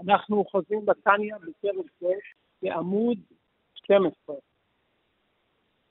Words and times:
אנחנו 0.00 0.44
חוזרים 0.44 0.86
בתניא 0.86 1.34
בפרק 1.36 1.86
זה 2.00 2.12
בעמוד 2.62 3.18
12, 3.74 4.36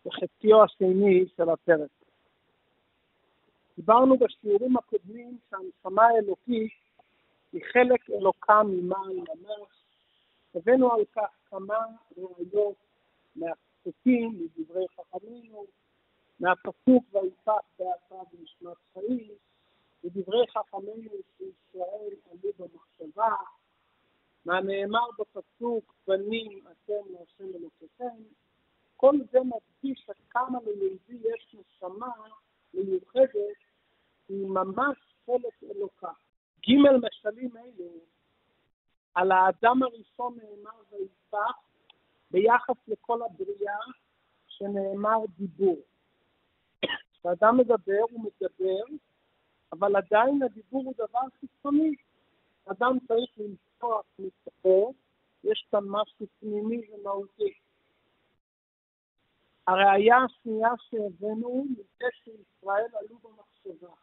בחציו 0.05 0.63
השני 0.63 1.25
של 1.37 1.49
הפרק. 1.49 1.89
דיברנו 3.75 4.17
בשיעורים 4.17 4.77
הקודמים 4.77 5.37
שהנשמה 5.49 6.03
האלוקית 6.03 6.71
היא 7.53 7.61
חלק 7.73 8.09
אלוקה 8.09 8.63
ממעל 8.63 9.13
ממש. 9.13 9.69
הבאנו 10.55 10.93
על 10.93 11.05
כך 11.15 11.29
כמה 11.49 11.77
ראיות 12.17 12.75
מהפסוקים, 13.35 14.39
מדברי 14.39 14.85
חכמינו, 14.95 15.65
מהפסוק 16.39 17.03
ויפח 17.13 17.53
באתה 17.79 18.15
ונשמת 18.15 18.77
חיים, 18.93 19.31
מדברי 20.03 20.47
חכמינו 20.47 21.11
שישראל 21.37 22.13
עלו 22.31 22.51
במחשבה, 22.59 23.35
מהנאמר 24.45 25.07
בפסוק 25.19 25.95
בנים 26.07 26.63
אתם 26.71 27.13
להשם 27.13 27.55
אלוקיכם, 27.55 28.23
כל 28.97 29.15
זה 29.31 29.39
מדגיש 29.39 30.07
כמה 30.29 30.59
ליהודי 30.65 31.29
יש 31.29 31.55
נשמה 31.55 32.11
מיוחדת, 32.73 33.57
היא 34.29 34.47
ממש 34.47 34.97
חלק 35.25 35.63
אלוקה. 35.63 36.11
ג' 36.69 37.05
משלים 37.05 37.57
אלו, 37.57 37.89
על 39.15 39.31
האדם 39.31 39.83
הראשון 39.83 40.37
נאמר 40.37 40.81
ויפח, 40.91 41.57
ביחס 42.31 42.75
לכל 42.87 43.21
הבריאה 43.21 43.79
שנאמר 44.47 45.17
דיבור. 45.37 45.77
כשאדם 47.13 47.57
מדבר, 47.57 48.03
הוא 48.11 48.23
מדבר, 48.23 48.95
אבל 49.71 49.95
עדיין 49.95 50.43
הדיבור 50.43 50.83
הוא 50.85 50.93
דבר 50.93 51.27
חיצוני. 51.39 51.95
אדם 52.65 52.97
צריך 53.07 53.37
לנסוח 53.85 54.05
מתוכו, 54.19 54.93
יש 55.43 55.67
כאן 55.71 55.83
משהו 55.87 56.25
פנימי 56.39 56.81
ומהותי. 56.91 57.53
הראיה 59.67 60.15
השנייה 60.17 60.69
שהבאנו, 60.89 61.65
מזה 61.69 62.05
שישראל 62.23 62.87
עלו 62.93 63.17
במחשבה. 63.23 63.93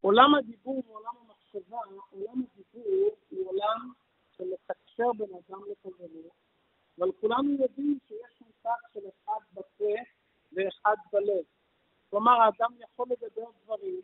עולם 0.00 0.34
הדיבור 0.34 0.82
ועולם 0.88 1.12
המחשבה, 1.20 1.78
עולם 2.10 2.42
הדיבור 2.42 3.10
הוא 3.30 3.48
עולם 3.48 3.92
שמתקשר 4.36 5.12
בין 5.18 5.28
אדם 5.30 5.60
לחברו, 5.70 6.30
אבל 6.98 7.12
כולנו 7.20 7.50
יודעים 7.50 7.98
שיש 8.08 8.40
מושג 8.40 8.78
של 8.94 9.00
אחד 9.08 9.40
בפה 9.52 9.94
ואחד 10.52 10.96
בלב. 11.12 11.44
כלומר, 12.10 12.40
האדם 12.40 12.70
יכול 12.80 13.06
לדבר 13.10 13.50
דברים 13.64 14.00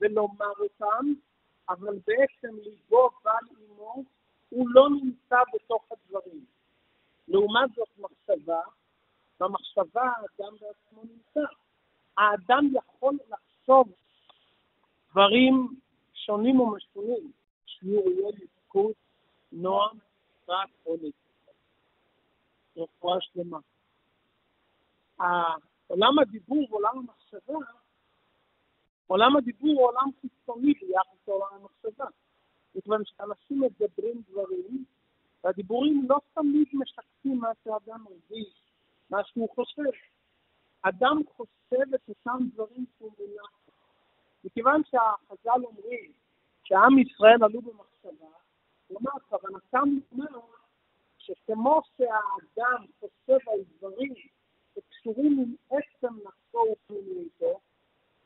ולומר 0.00 0.52
אותם, 0.60 1.12
אבל 1.68 1.98
בעצם 2.06 2.56
ליבו 2.62 3.10
אימו 3.26 3.61
הוא 4.52 4.68
לא 4.70 4.88
נמצא 4.90 5.36
בתוך 5.54 5.84
הדברים. 5.92 6.44
לעומת 7.28 7.70
זאת 7.76 7.88
מחשבה, 7.98 8.60
במחשבה 9.40 10.02
האדם 10.02 10.56
בעצמו 10.60 11.02
נמצא. 11.04 11.52
האדם 12.16 12.64
יכול 12.74 13.18
לחשוב 13.28 13.92
דברים 15.10 15.68
שונים 16.14 16.60
ומשונים, 16.60 17.32
שיעור 17.66 18.10
יהיה 18.10 18.28
לזכות, 18.28 18.96
נועם, 19.52 19.98
רק 20.48 20.68
עונג. 20.84 21.12
רפואה 22.76 23.16
שלמה. 23.20 23.58
עולם 25.86 26.18
הדיבור 26.18 26.66
ועולם 26.70 26.98
המחשבה, 26.98 27.58
עולם 29.06 29.36
הדיבור 29.36 29.70
הוא 29.70 29.88
עולם 29.88 30.10
חיצוני 30.20 30.72
ביחס 30.72 31.28
לעולם 31.28 31.46
המחשבה. 31.54 32.06
מכיוון 32.74 33.02
שאנשים 33.04 33.60
מדברים 33.60 34.22
דברים, 34.30 34.84
והדיבורים 35.44 36.06
לא 36.08 36.16
תמיד 36.34 36.66
משקפים 36.72 37.38
מה 37.38 37.50
שאדם 37.64 38.04
מרגיש, 38.04 38.62
מה 39.10 39.24
שהוא 39.24 39.48
חושב. 39.54 39.90
אדם 40.82 41.20
חושב 41.36 41.94
את 41.94 42.00
אותם 42.08 42.38
דברים 42.54 42.84
שהוא 42.96 43.12
מונח. 43.18 43.50
מכיוון 44.44 44.82
שהחז"ל 44.90 45.64
אומרים 45.64 46.12
שעם 46.64 46.98
ישראל 46.98 47.44
עלו 47.44 47.60
במחשבה, 47.62 48.26
כלומר, 48.88 49.10
כוונתם 49.28 49.88
לומר 50.12 50.40
שכמו 51.18 51.80
שהאדם 51.96 52.86
חושב 53.00 53.48
על 53.48 53.60
דברים 53.76 54.14
שקשורים 54.74 55.38
עם 55.38 55.54
עצם 55.70 56.14
נפשו 56.14 56.58
ופנימיותו, 56.72 57.60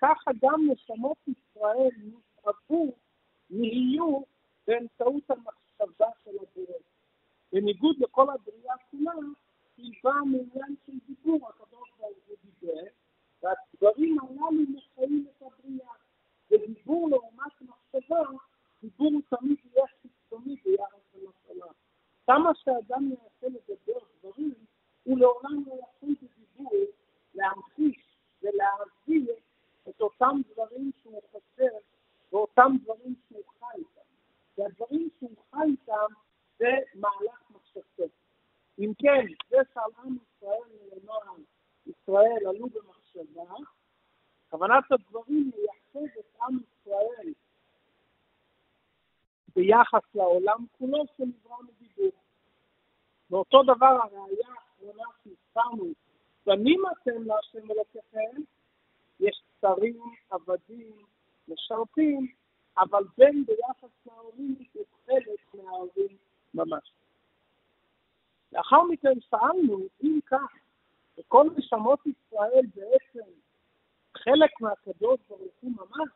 ככה 0.03 0.31
גם 0.43 0.61
נשמות 0.71 1.17
ישראל 1.29 1.91
נשאבו, 1.97 2.93
נהיו 3.51 4.21
באמצעות 4.66 5.31
המחשבה 5.31 6.06
של 6.25 6.31
הבורא. 6.31 6.78
בניגוד 7.53 7.97
לכל 7.99 8.27
הבריאה 8.31 8.75
כולה, 8.91 9.12
היא 9.77 9.93
באה 10.04 10.25
מעניין 10.25 10.77
של 10.87 10.93
דיבור, 11.06 11.49
הקדוש 11.49 11.91
ברוך 11.99 12.16
הוא 12.27 12.37
דיבר, 12.44 12.82
והדברים 13.43 14.16
הללו 14.21 14.50
מחיים 14.69 15.26
את 15.31 15.43
הבריאה. 15.43 15.93
ודיבור 16.50 17.09
לעומת 17.10 17.53
מחשבה, 17.60 18.22
דיבור 18.82 19.12
הוא 19.12 19.38
תמיד 19.38 19.56
יהיה 19.65 19.87
חיצוני 20.03 20.56
ביחס 20.65 21.15
למשלה. 21.15 21.72
כמה 22.26 22.50
שאדם 22.55 23.05
ינסה 23.05 23.59
לדבר 23.59 23.99
דברים, 24.21 24.55
הוא 25.05 25.19
לעולם 25.19 25.65
לא 25.66 25.72
יכול 25.72 26.15
בדיבור 26.22 26.72
להמחיש 27.34 28.16
ולהעביר 28.43 29.34
את 29.88 30.00
אותם 30.00 30.41
דברים 30.53 30.91
שהוא 31.03 31.21
חושב 31.32 31.78
ואותם 32.32 32.72
דברים 32.82 33.15
שהוא 33.28 33.43
חי 33.59 33.78
איתם. 33.78 34.00
והדברים 34.59 35.09
שהוא 35.19 35.37
חי 35.50 35.65
איתם 35.71 36.15
זה 36.59 36.70
מהלך 36.94 37.50
מחשבתו. 37.50 38.05
אם 38.78 38.93
כן, 38.99 39.26
זה 39.50 39.56
שעל 39.75 39.91
עם 40.05 40.16
ישראל 40.16 40.69
נאמר, 40.81 41.43
ישראל 41.87 42.47
עלו 42.49 42.66
במחשבה, 42.66 43.55
כוונת 44.50 44.84
הדברים 44.93 45.50
מייחד 45.56 46.19
את 46.19 46.41
עם 46.43 46.59
ישראל 46.59 47.32
ביחס 49.76 50.14
לעולם 50.14 50.66
כולו 50.78 51.04
שנברא 51.16 51.56
מדיבור. 51.62 52.12
ואותו 53.31 53.62
דבר 53.62 53.87
הראייה 53.87 54.48
האחרונה 54.48 55.04
שהזכרנו, 55.25 55.92
בנים 56.47 56.82
אתם 56.92 57.22
להשם 57.22 57.70
אלוקיכם, 57.70 58.42
יש 59.20 59.42
שרים, 59.60 60.00
עבדים, 60.31 60.92
משרתים, 61.48 62.32
אבל 62.78 63.04
בן 63.19 63.44
ביחס 63.44 63.91
להורים 64.06 64.56
הוא 64.72 64.84
חלק 65.06 65.54
מההורים 65.54 66.16
ממש. 66.54 66.93
לאחר 68.53 68.82
מכן 68.82 69.20
שאלנו, 69.20 69.78
אם 70.04 70.19
כך, 70.26 70.53
וכל 71.19 71.47
נשמות 71.56 72.00
ישראל 72.06 72.66
בעצם 72.75 73.31
חלק 74.16 74.60
מהקדוש 74.60 75.20
ברוך 75.28 75.54
הוא 75.60 75.72
ממש, 75.76 76.08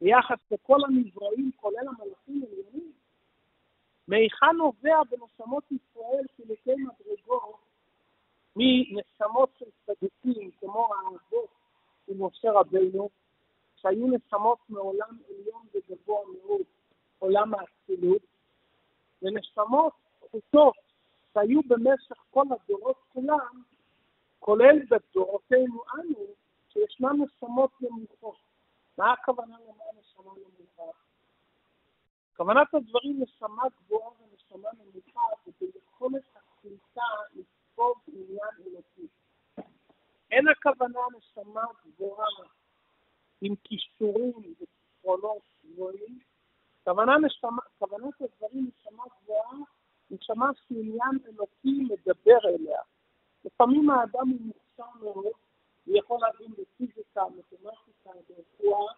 ביחס 0.00 0.38
לכל 0.50 0.78
הנבראים, 0.88 1.50
כולל 1.56 1.88
המלאכים 1.88 2.42
העליונים, 2.42 2.92
מהיכן 4.08 4.39
נובע 4.52 5.02
בנשמות 5.10 5.64
ישראל 5.72 6.24
חילוקי 6.36 6.74
מדרגות 6.74 7.56
מנשמות 8.56 9.50
של 9.58 9.66
צדיקים, 9.86 10.50
כמו 10.60 10.88
האבות 10.94 11.48
ומשה 12.08 12.52
רבינו, 12.52 13.08
שהיו 13.76 14.06
נשמות 14.06 14.58
מעולם 14.68 15.18
עליון 15.28 15.66
וגבוה 15.74 16.20
מאוד, 16.26 16.62
עולם 17.18 17.52
האצילות, 17.54 18.22
ונשמות 19.22 19.92
פחותות 20.20 20.74
שהיו 21.34 21.60
במשך 21.68 22.16
כל 22.30 22.44
הדורות 22.50 22.96
כולם, 23.12 23.62
כולל 24.38 24.78
בדורותינו 24.90 25.82
אנו, 25.94 26.26
שישנן 26.68 27.16
נשמות 27.22 27.70
נמוכות. 27.80 28.36
מה 28.98 29.12
הכוונה 29.12 29.56
לומר 29.66 29.84
נשמה 30.00 30.32
נמוכה? 30.32 30.98
כוונת 32.36 32.74
הדברים 32.74 33.22
נשמה 33.22 33.62
גבוהה 33.78 34.10
ונשמה 34.52 34.70
נמוכה 34.78 35.20
זה 35.46 35.52
ביכולת 35.60 36.22
הקליטה 36.34 37.02
לספוג 37.34 37.98
עניין 38.06 38.66
אלוקי. 38.66 39.06
אין 40.30 40.48
הכוונה 40.48 41.00
נשמה 41.18 41.64
גבוהה 41.86 42.26
עם 43.40 43.54
כישורים 43.64 44.32
וזיכרונות 44.38 45.42
גבוהים, 45.64 46.18
נשמה, 47.18 47.62
כוונת 47.78 48.14
הדברים 48.20 48.70
נשמה 48.78 49.04
גבוהה, 49.22 49.58
נשמה 50.10 50.50
שעניין 50.68 51.18
אלוקי 51.26 51.84
מדבר 51.88 52.38
אליה. 52.44 52.80
לפעמים 53.44 53.90
האדם 53.90 54.28
הוא 54.28 54.40
מוכשר 54.40 54.98
מאוד, 55.00 55.32
הוא 55.86 55.96
יכול 55.98 56.18
להבין 56.20 56.52
בפיזיקה, 56.52 57.22
מתמטיקה, 57.24 58.10
ברפואה, 58.28 58.92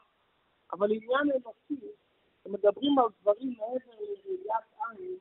אבל 0.72 0.92
עניין 0.92 1.30
אנושי, 1.36 1.86
מדברים 2.46 2.98
על 2.98 3.06
דברים 3.20 3.54
מעבר 3.58 3.94
לראיית 4.00 4.64
עין, 4.78 5.18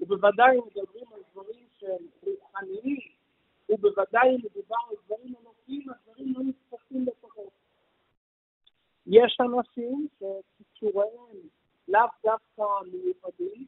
ובוודאי 0.00 0.56
מדברים 0.56 1.12
על 1.12 1.20
דברים 1.32 1.66
שהם 1.78 2.06
רוחניים, 2.22 2.98
ובוודאי 3.68 4.36
מדובר 4.36 4.76
על 4.90 4.96
דברים 5.06 5.34
אנושיים, 5.40 5.86
הדברים 5.90 6.34
לא 6.36 6.42
נתפסים 6.44 7.04
בתוכו. 7.04 7.50
יש 9.06 9.38
אנשים 9.40 10.08
שכישוריהם 10.18 11.36
לאו 11.88 12.08
דווקא 12.24 12.62
מיוחדים, 12.92 13.66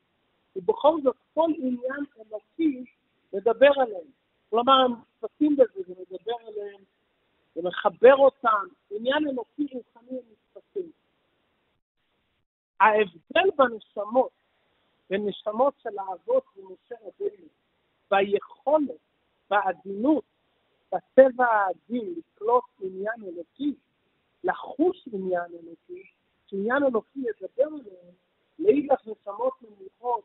בכל 0.56 1.00
זאת 1.02 1.16
כל 1.34 1.50
עניין 1.58 2.04
אלוקי 2.18 2.84
מדבר 3.32 3.70
עליהם. 3.76 4.06
כלומר, 4.50 4.72
הם 4.72 4.92
נתפסים 4.92 5.56
בזה, 5.56 5.82
זה 5.86 5.94
מדבר 6.00 6.34
עליהם, 6.46 6.80
זה 7.54 7.60
מחבר 7.62 8.16
אותם. 8.16 8.66
עניין 8.90 9.28
אלוקי 9.28 9.66
רוחני 9.72 10.18
הם 10.18 10.24
נתפסים. 10.32 10.90
ההבדל 12.80 13.50
בנשמות, 13.56 14.30
בין 15.10 15.28
נשמות 15.28 15.74
של 15.82 15.98
האבות 15.98 16.44
ומשה 16.56 16.94
רבינו, 17.02 17.48
ביכולת, 18.10 19.00
בעדינות, 19.50 20.24
בטבע 20.92 21.46
העדין 21.46 22.14
לקלוט 22.16 22.64
עניין 22.80 23.14
אלוקי, 23.22 23.74
לחוש 24.44 25.08
עניין 25.12 25.44
אלוקי, 25.62 26.02
שעניין 26.46 26.82
אלוקי 26.84 27.18
ידבר 27.18 27.66
עליהם, 27.66 28.14
לאידך 28.58 29.00
נשמות 29.06 29.52
נמוכות, 29.62 30.24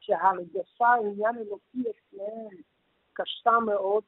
שהרגשה 0.00 0.86
עניין 1.04 1.38
אלוקי 1.38 1.90
אצלהם 1.90 2.56
קשה 3.12 3.58
מאוד, 3.66 4.02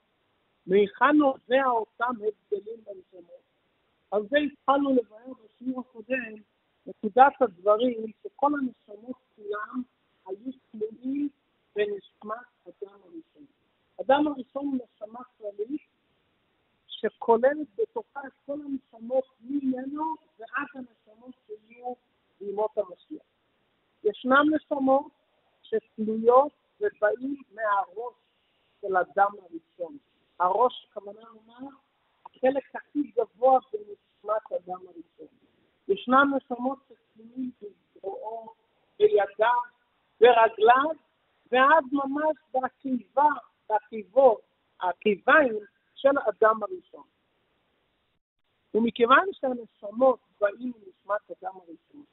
מהיכן 0.67 1.17
נובע 1.17 1.67
אותם 1.67 2.11
הבדלים 2.11 2.81
בנשמות. 2.85 3.45
על 4.11 4.23
זה 4.31 4.37
התחלנו 4.39 4.91
לבאר 4.91 5.33
בשיעור 5.45 5.81
הקודם, 5.81 6.35
נקודת 6.87 7.33
הדברים 7.41 8.13
שכל 8.23 8.51
הנשמות 8.55 9.17
כולם 9.37 9.83
היו 10.27 10.53
תלויים 10.71 11.29
בנשמת 11.77 12.37
אדם 12.69 12.99
הראשון. 13.03 13.47
אדם 14.01 14.27
הראשון 14.27 14.67
הוא 14.67 14.75
נשמה 14.75 15.21
כללית 15.39 15.83
שכוללת 16.87 17.67
בתוכה 17.79 18.21
את 18.27 18.33
כל 18.47 18.59
הנשמות 18.61 19.25
ממנו 19.41 20.15
ועד 20.39 20.67
הנשמות 20.75 21.35
שיהיו 21.47 21.95
בימות 22.41 22.79
המשיח. 22.79 23.27
ישנם 24.05 24.45
נשמות 24.55 25.07
שתלויות 25.63 26.53
ובאים 26.81 27.43
מהראש 27.53 28.15
של 28.81 28.97
אדם 28.97 29.31
הראשון. 29.43 29.97
הראש, 30.39 30.87
כמובן 30.93 31.23
לומר, 31.23 31.69
החלק 32.27 32.65
הכי 32.75 33.03
גבוה 33.17 33.59
בנשמת 33.73 34.53
אדם 34.53 34.81
הראשון. 34.87 35.37
ישנם 35.89 36.35
נשמות 36.37 36.79
שתלויים 36.89 37.51
בזרועו, 37.63 38.53
בידיו, 38.99 39.61
ברגליו, 40.21 40.91
ועד 41.53 41.85
ממש 41.93 42.37
בקיבה, 42.55 43.29
בקיבות, 43.71 44.41
הקיביים 44.81 45.59
של 45.95 46.19
האדם 46.19 46.63
הראשון. 46.63 47.05
ומכיוון 48.75 49.29
שהנשמות 49.33 50.19
באים 50.41 50.73
מנשמת 50.77 51.31
אדם 51.31 51.53
הראשון, 51.57 52.05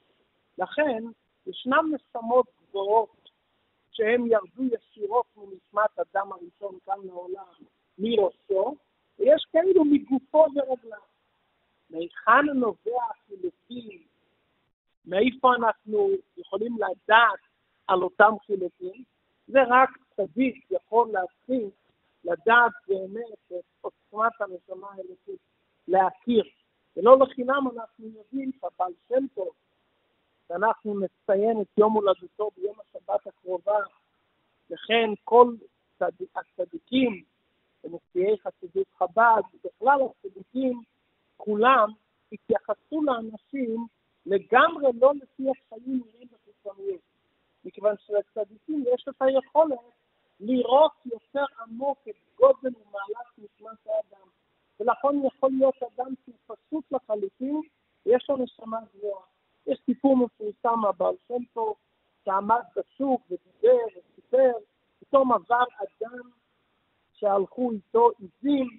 לכן 0.58 1.04
ישנם 1.46 1.94
נשמות 1.94 2.46
גבוהות 2.62 3.30
שהן 3.90 4.26
ירדו 4.26 4.62
ישירות 4.74 5.26
מנשמת 5.36 5.98
אדם 5.98 6.32
הראשון 6.32 6.78
כאן 6.86 6.98
לעולם, 7.04 7.54
מראשו, 7.98 8.76
ויש 9.18 9.44
כאלו 9.52 9.84
מגופו 9.84 10.46
ורגליו. 10.54 10.98
מהיכן 11.90 12.46
נובע 12.54 13.04
החילוקים? 13.10 14.02
מאיפה 15.04 15.54
אנחנו 15.54 16.08
יכולים 16.36 16.76
לדעת 16.76 17.51
על 17.92 18.02
אותם 18.02 18.32
חילוקים? 18.46 19.04
זה 19.48 19.58
רק 19.68 19.90
צדיק 20.16 20.66
יכול 20.70 21.08
להתחיל 21.12 21.70
לדעת 22.24 22.72
באמת 22.88 23.52
את 23.52 23.64
עוצמת 23.80 24.32
הנשמה 24.40 24.86
האלוקית, 24.90 25.40
להכיר. 25.88 26.44
ולא 26.96 27.18
לחינם 27.18 27.68
אנחנו 27.74 28.06
יודעים 28.06 28.50
שהבעל 28.60 28.92
שם 29.08 29.26
טוב, 29.34 29.50
שאנחנו 30.48 31.00
נציין 31.00 31.60
את 31.60 31.78
יום 31.78 31.92
הולדתו 31.92 32.50
ביום 32.56 32.76
השבת 32.80 33.26
הקרובה, 33.26 33.78
וכן 34.70 35.10
כל 35.24 35.54
הצדיקים 36.36 37.22
ונשיאי 37.84 38.36
חסידות 38.38 38.86
חב"ד, 38.98 39.42
בכלל 39.64 39.98
הצדיקים, 40.10 40.82
כולם 41.36 41.88
התייחסו 42.32 43.02
לאנשים 43.02 43.86
לגמרי 44.26 44.88
לא 45.00 45.12
לפי 45.14 45.44
החיים 45.50 46.02
נראים 46.06 46.28
בחיצוניות. 46.28 47.11
מכיוון 47.64 47.94
שלצדיקים 47.98 48.84
יש 48.94 49.04
את 49.08 49.14
היכולת 49.20 49.78
לראות 50.40 50.92
יותר 51.04 51.44
עמוק 51.60 51.98
את 52.08 52.14
גודל 52.36 52.76
ומעלת 52.76 53.26
נשמת 53.38 53.86
האדם. 53.86 54.28
ולכן 54.80 55.26
יכול 55.26 55.50
להיות 55.58 55.74
אדם 55.82 56.14
שהוא 56.24 56.56
פשוט 56.56 56.92
לחלוטין, 56.92 57.60
ויש 58.06 58.26
לו 58.28 58.36
נשמה 58.36 58.78
גבוהה. 58.94 59.22
יש 59.66 59.78
סיפור 59.86 60.16
מפורסם 60.16 60.78
מהבעל 60.82 61.14
שם 61.28 61.44
טוב, 61.52 61.74
שעמד 62.24 62.62
בשוק 62.76 63.22
ודיבר 63.30 63.84
וסיפר, 63.96 64.52
פתאום 65.00 65.32
עבר 65.32 65.64
אדם 65.76 66.30
שהלכו 67.12 67.72
איתו 67.72 68.10
עיזים, 68.18 68.78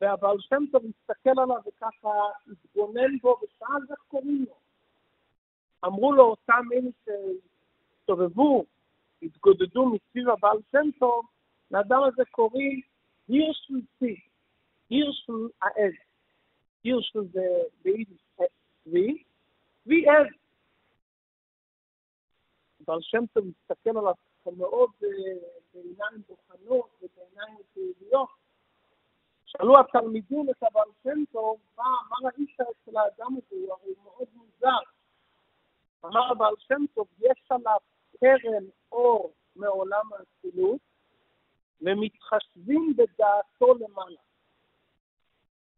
והבעל 0.00 0.36
שם 0.40 0.64
טוב 0.72 0.82
הסתכל 0.84 1.40
עליו 1.40 1.56
וככה 1.66 2.10
התבונן 2.52 3.18
בו 3.22 3.36
ושאל 3.42 3.82
איך 3.90 3.98
קוראים 4.08 4.44
לו. 4.48 4.54
אמרו 5.84 6.12
לו 6.12 6.24
אותם 6.24 6.64
אלה 6.72 6.90
שהסתובבו 8.08 8.64
התגודדו 9.22 9.86
מסביב 9.86 10.28
הבעל 10.28 10.58
שם 10.72 10.90
טוב, 10.98 11.26
לאדם 11.70 12.00
הזה 12.02 12.22
קוראים 12.30 12.80
הירשל 13.28 13.80
צי, 13.98 14.20
הירשל 14.90 15.48
העז. 15.62 15.92
הירשל 16.84 17.20
זה 17.32 17.40
ביידיש 17.82 18.22
צבי, 18.36 19.22
צבי 19.84 20.08
עז. 20.08 20.26
בעל 22.80 22.98
שם 23.02 23.26
טוב 23.26 23.44
מסתכל 23.44 23.98
עליו 23.98 24.14
מאוד 24.56 24.90
אה, 25.02 25.08
בעיניים 25.74 26.22
בוחנות 26.28 26.90
ובעיניים 27.02 27.56
פעיליות. 27.74 28.28
שאלו 29.44 29.80
התלמידים 29.80 30.50
את 30.50 30.62
הבעל 30.62 30.88
שם 31.02 31.24
טוב, 31.32 31.58
מה, 31.76 31.84
מה 31.84 32.28
ראית 32.28 32.60
אצל 32.60 32.96
האדם 32.96 33.32
הזה? 33.32 33.56
הוא 33.66 33.72
הרי 33.72 33.92
מאוד 34.02 34.28
מוזר. 34.34 34.78
אמר 36.04 36.32
הבעל 36.32 36.54
שם 36.58 36.84
טוב, 36.94 37.06
יש 37.18 37.46
עליו 37.50 37.78
קרן 38.20 38.64
אור 38.92 39.32
מעולם 39.56 40.04
האצילות, 40.12 40.80
ומתחשבים 41.80 42.94
בדעתו 42.96 43.74
למעלה. 43.74 44.20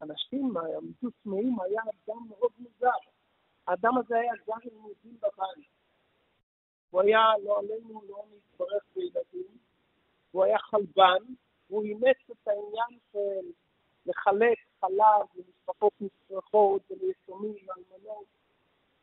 אנשים 0.02 0.56
עמדו 0.56 1.10
צמאים, 1.22 1.60
היה 1.60 1.82
אדם 1.82 2.28
מאוד 2.28 2.50
מוזר. 2.58 2.98
האדם 3.66 3.98
הזה 3.98 4.18
היה 4.18 4.32
גר 4.46 4.54
עם 4.62 4.76
יהודים 4.78 5.16
בבית. 5.18 5.68
הוא 6.90 7.00
היה, 7.00 7.20
לא 7.44 7.58
עלינו, 7.58 8.02
לא 8.08 8.24
מתברך 8.36 8.82
בילדים, 8.94 9.58
הוא 10.30 10.44
היה 10.44 10.58
חלבן, 10.58 11.22
הוא 11.68 11.84
אימץ 11.84 12.16
את 12.30 12.48
העניין 12.48 12.98
של 13.12 13.50
לחלק 14.06 14.58
חלב 14.80 15.26
למשפחות 15.34 15.92
נצרכות 16.00 16.82
וליתומים 16.90 17.54
ואלמנות, 17.66 18.24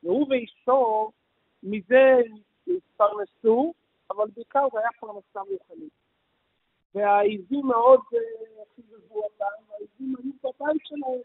והוא 0.04 0.28
ואשתו 0.30 1.12
מזה 1.64 2.22
התפרנסו, 2.74 3.74
אבל 4.12 4.26
בעיקר 4.36 4.68
זה 4.74 4.80
היה 4.80 4.90
פרנסה 5.00 5.40
רוחנית. 5.40 5.94
והעיזים 6.96 7.66
מאוד 7.66 8.00
אה, 8.14 8.64
חיזבו 8.76 9.24
אותם, 9.24 9.46
העיזים 9.72 10.16
היו 10.18 10.32
בבית 10.44 10.82
שלהם, 10.86 11.22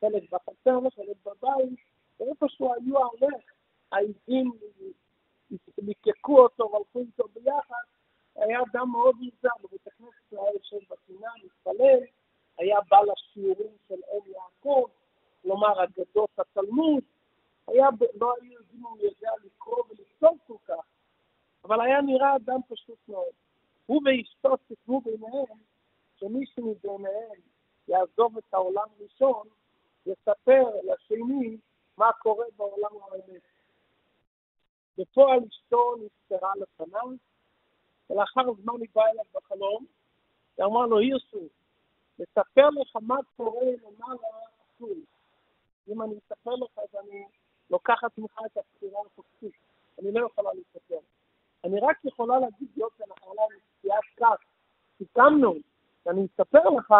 חלק 0.00 0.22
בחצר 0.30 0.78
וחלק 0.86 1.16
בבית, 1.26 1.78
ואיפשהו 2.20 2.74
היו 2.74 2.98
הולך, 2.98 3.44
העיזים 3.92 4.52
ליקקו 5.78 6.40
אותו 6.40 6.70
והלכו 6.72 6.98
איתו 6.98 7.24
ביחד, 7.34 7.84
היה 8.36 8.58
אדם 8.72 8.90
מאוד 8.90 9.14
מוזר, 9.16 9.48
בבית 9.62 9.86
הכנסת 9.86 10.32
היה 10.32 10.52
יושב 10.54 10.86
בפינה, 10.90 11.30
מתפלל, 11.44 12.00
היה 12.58 12.78
בא 12.90 12.98
לשיעורים 13.00 13.72
של 13.88 13.94
אל 13.94 14.30
יעקב, 14.32 14.84
כלומר 15.42 15.84
אגדות 15.84 16.30
התלמוד, 16.38 17.04
היה, 17.66 17.88
לא 18.14 18.34
היו 18.40 18.52
יודעים 18.52 18.80
אם 18.80 18.86
הוא 18.86 18.98
יודע 19.02 19.30
לקרוא 19.44 19.82
ולכתוב 19.88 20.38
כל 20.46 20.56
כך, 20.64 20.84
אבל 21.64 21.80
היה 21.80 22.00
נראה 22.00 22.36
אדם 22.36 22.60
פשוט 22.68 22.98
מאוד. 23.08 23.32
הוא 23.86 24.02
ואשתו 24.04 24.54
סיכמו 24.68 25.00
ביניהם 25.00 25.58
שמישהו 26.16 26.70
מביניהם 26.70 27.40
יעזוב 27.88 28.38
את 28.38 28.54
העולם 28.54 28.88
ראשון, 29.00 29.48
יספר 30.06 30.64
לשני 30.84 31.56
מה 31.96 32.12
קורה 32.12 32.46
בעולם 32.56 32.90
האמת. 33.02 33.42
בפועל 34.98 35.40
אשתו 35.48 35.94
נפטרה 35.96 36.52
לפניו, 36.56 37.08
ולאחר 38.10 38.54
זמן 38.62 38.80
היא 38.80 38.88
באה 38.94 39.10
אליו 39.10 39.24
בחלום, 39.34 39.86
ואמרה 40.58 40.86
לו, 40.86 40.98
הירשו, 40.98 41.48
לספר 42.18 42.68
לך 42.70 42.96
מה 43.02 43.16
קורה 43.36 43.66
למעלה 43.82 44.28
אסור. 44.76 44.96
אם 45.88 46.02
אני 46.02 46.14
אספר 46.18 46.54
לך, 46.54 46.78
אז 46.78 46.88
אני 47.04 47.24
לוקחת 47.70 48.18
ממך 48.18 48.38
את 48.46 48.56
הבחירה 48.56 49.00
החופשית. 49.06 49.54
אני 49.98 50.12
לא 50.12 50.26
יכולה 50.26 50.50
לספר. 50.52 50.98
אני 51.64 51.80
רק 51.80 52.04
יכולה 52.04 52.38
להגיד, 52.38 52.68
להיות 52.76 52.92
שנחלה 52.98 53.42
נסיעת 53.56 54.04
כך, 54.16 54.44
סיכמנו, 54.98 55.54
ואני 56.06 56.26
אספר 56.26 56.68
לך, 56.68 56.94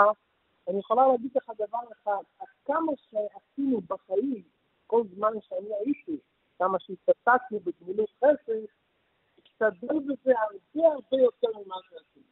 אני 0.69 0.79
יכולה 0.79 1.07
להגיד 1.07 1.31
לך 1.35 1.51
דבר 1.59 1.93
אחד, 1.93 2.23
עד 2.39 2.49
כמה 2.65 2.93
שעשינו 2.97 3.81
בחיים, 3.81 4.43
כל 4.87 5.03
זמן 5.15 5.33
שאני 5.41 5.75
הייתי, 5.85 6.19
כמה 6.59 6.79
שהתעסקתי 6.81 7.59
בגמילות 7.59 8.11
חסד, 8.19 8.53
להשתדל 9.39 9.99
בזה 9.99 10.33
הרבה 10.41 10.89
הרבה 10.95 11.17
יותר 11.23 11.59
ממה 11.59 11.77
שעשינו. 11.83 12.25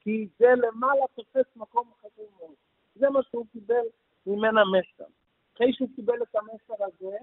כי 0.00 0.28
זה 0.38 0.46
למעלה 0.56 1.02
תופס 1.14 1.56
מקום 1.56 1.90
חשוב 2.00 2.26
מאוד. 2.38 2.54
זה 2.94 3.10
מה 3.10 3.20
שהוא 3.22 3.46
קיבל 3.52 3.84
ממנה 4.26 4.60
מסר. 4.64 5.04
אחרי 5.54 5.72
שהוא 5.72 5.88
קיבל 5.96 6.22
את 6.22 6.36
המסר 6.36 6.84
הזה, 6.84 7.16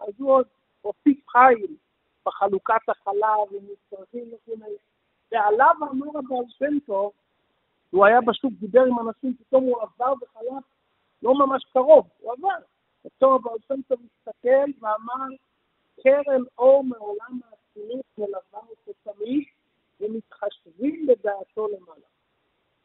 אז 0.00 0.14
הוא 0.18 0.32
עוד 0.32 0.46
הוסיף 0.82 1.28
חיל 1.28 1.76
בחלוקת 2.26 2.88
החלב 2.88 3.52
ומצרכים 3.52 4.24
וכו'. 4.34 4.64
ועליו 5.32 5.74
אמר 5.82 6.18
הבעל 6.18 6.44
שם 6.48 6.78
טוב, 6.86 7.12
הוא 7.90 8.06
היה 8.06 8.20
בשוק, 8.20 8.52
דיבר 8.60 8.82
עם 8.82 8.98
אנשים, 8.98 9.36
פתאום 9.36 9.64
הוא 9.64 9.82
עבר 9.82 10.12
וחלף 10.22 10.64
לא 11.22 11.34
ממש 11.34 11.64
קרוב, 11.72 12.08
הוא 12.20 12.32
עבר. 12.32 12.64
פתאום 13.02 13.34
הבעל 13.34 13.58
שם 13.68 13.82
טוב 13.88 13.98
הסתכל 14.04 14.70
ואמר, 14.80 15.36
קרן 16.02 16.42
אור 16.58 16.84
מעולם 16.84 17.40
האצילות 17.44 18.04
מלווה 18.18 18.60
אותו 18.70 18.92
תמיד, 19.02 19.44
ומתחשבים 20.00 21.06
בדעתו 21.06 21.68
למעלה. 21.68 22.06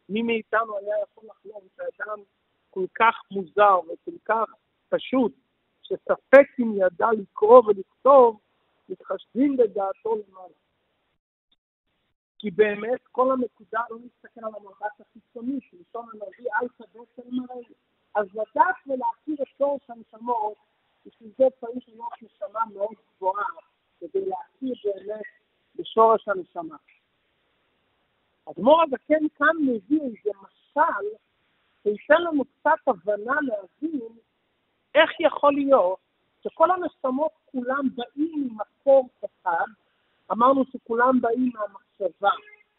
מי 0.09 0.21
מאיתנו 0.21 0.77
היה 0.77 0.95
יכול 1.03 1.23
לחלום 1.29 1.61
שאדם 1.75 2.19
כל 2.69 2.85
כך 2.95 3.15
מוזר 3.31 3.79
וכל 3.79 4.17
כך 4.25 4.53
פשוט, 4.89 5.33
שספק 5.83 6.47
אם 6.59 6.73
ידע 6.75 7.07
לקרוא 7.11 7.61
ולכתוב, 7.67 8.39
מתחשבים 8.89 9.57
בדעתו 9.57 10.15
למעלה. 10.15 10.53
כי 12.39 12.51
באמת 12.51 12.99
כל 13.11 13.31
הנקודה 13.31 13.81
לא 13.89 13.97
מסתכל 13.99 14.39
על 14.45 14.51
המבט 14.57 15.01
החיצוני, 15.01 15.59
שלשון 15.61 16.05
הנביא 16.13 16.49
אל 16.61 16.67
תדעת 16.77 17.19
אל 17.19 17.31
מראי. 17.31 17.63
אז 18.15 18.25
לדעת 18.33 18.75
ולהכיר 18.87 19.35
את 19.41 19.47
שורש 19.57 19.81
הנשמות, 19.89 20.57
בשביל 21.05 21.31
זה 21.37 21.45
צריך 21.59 21.83
להיות 21.87 22.13
נשמה 22.21 22.59
מאוד 22.73 22.95
גבוהה, 23.15 23.45
כדי 23.99 24.25
להכיר 24.25 24.73
באמת 24.83 25.23
בשורש 25.75 26.27
הנשמה. 26.27 26.77
אדמו"ר 28.49 28.81
הזקן 28.83 29.27
כאן 29.37 29.55
מביא 29.61 30.01
איזה 30.01 30.29
משל 30.41 31.07
שייתן 31.83 32.21
לנו 32.21 32.43
קצת 32.45 32.87
הבנה 32.87 33.35
להבין 33.41 33.99
איך 34.95 35.09
יכול 35.19 35.53
להיות 35.53 35.97
שכל 36.43 36.71
הנשמות 36.71 37.31
כולם 37.45 37.89
באים 37.95 38.47
ממקור 38.47 39.09
אחד, 39.25 39.65
אמרנו 40.31 40.63
שכולם 40.71 41.21
באים 41.21 41.51
מהמחשבה, 41.53 42.29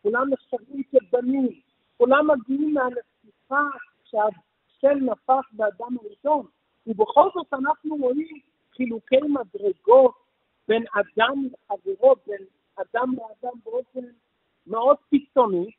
כולם 0.02 0.30
נחשבים 0.30 0.82
כבנים, 0.90 1.48
כולם 1.96 2.30
מגיעים 2.30 2.74
מהנסיכה 2.74 3.62
שהשם 4.04 5.04
נפח 5.04 5.44
באדם 5.52 5.96
הראשון, 6.02 6.46
ובכל 6.86 7.28
זאת 7.34 7.46
אנחנו 7.52 7.96
רואים 7.96 8.40
חילוקי 8.76 9.20
מדרגות 9.20 10.14
בין 10.68 10.84
אדם 10.94 11.48
לחברו, 11.52 12.14
בין 12.26 12.44
אדם 12.76 13.14
לאדם 13.14 13.58
באופן 13.64 14.06
מאוד 14.66 14.96
קיצוני. 15.10 15.70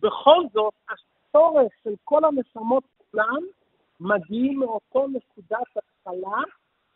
בכל 0.00 0.42
זאת, 0.52 0.74
הצורך 0.88 1.72
של 1.84 1.94
כל 2.04 2.24
הנשמות 2.24 2.84
כולם 3.10 3.42
מגיעים 4.00 4.58
מאותו 4.58 5.06
נקודת 5.08 5.76
התחלה 5.76 6.42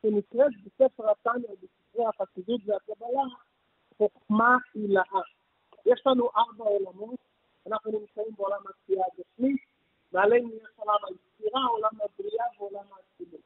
שנקראת 0.02 0.52
בספר 0.64 1.10
התניא, 1.10 1.48
בספרי 1.62 2.04
החסידות 2.06 2.60
והקבלה, 2.66 3.22
חוכמה 3.98 4.56
עילאה. 4.74 5.20
יש 5.86 6.02
לנו 6.06 6.28
ארבע 6.36 6.64
עולמות, 6.64 7.18
אנחנו 7.66 7.90
נמצאים 7.90 8.34
בעולם 8.36 8.60
התחייה 8.68 9.04
הגשמית, 9.12 9.60
מעלינו 10.12 10.48
יש 10.48 10.68
עולם 10.76 10.98
היצירה, 11.08 11.64
עולם 11.64 11.90
הבריאה 11.92 12.44
ועולם 12.58 12.84
האצילות. 12.92 13.40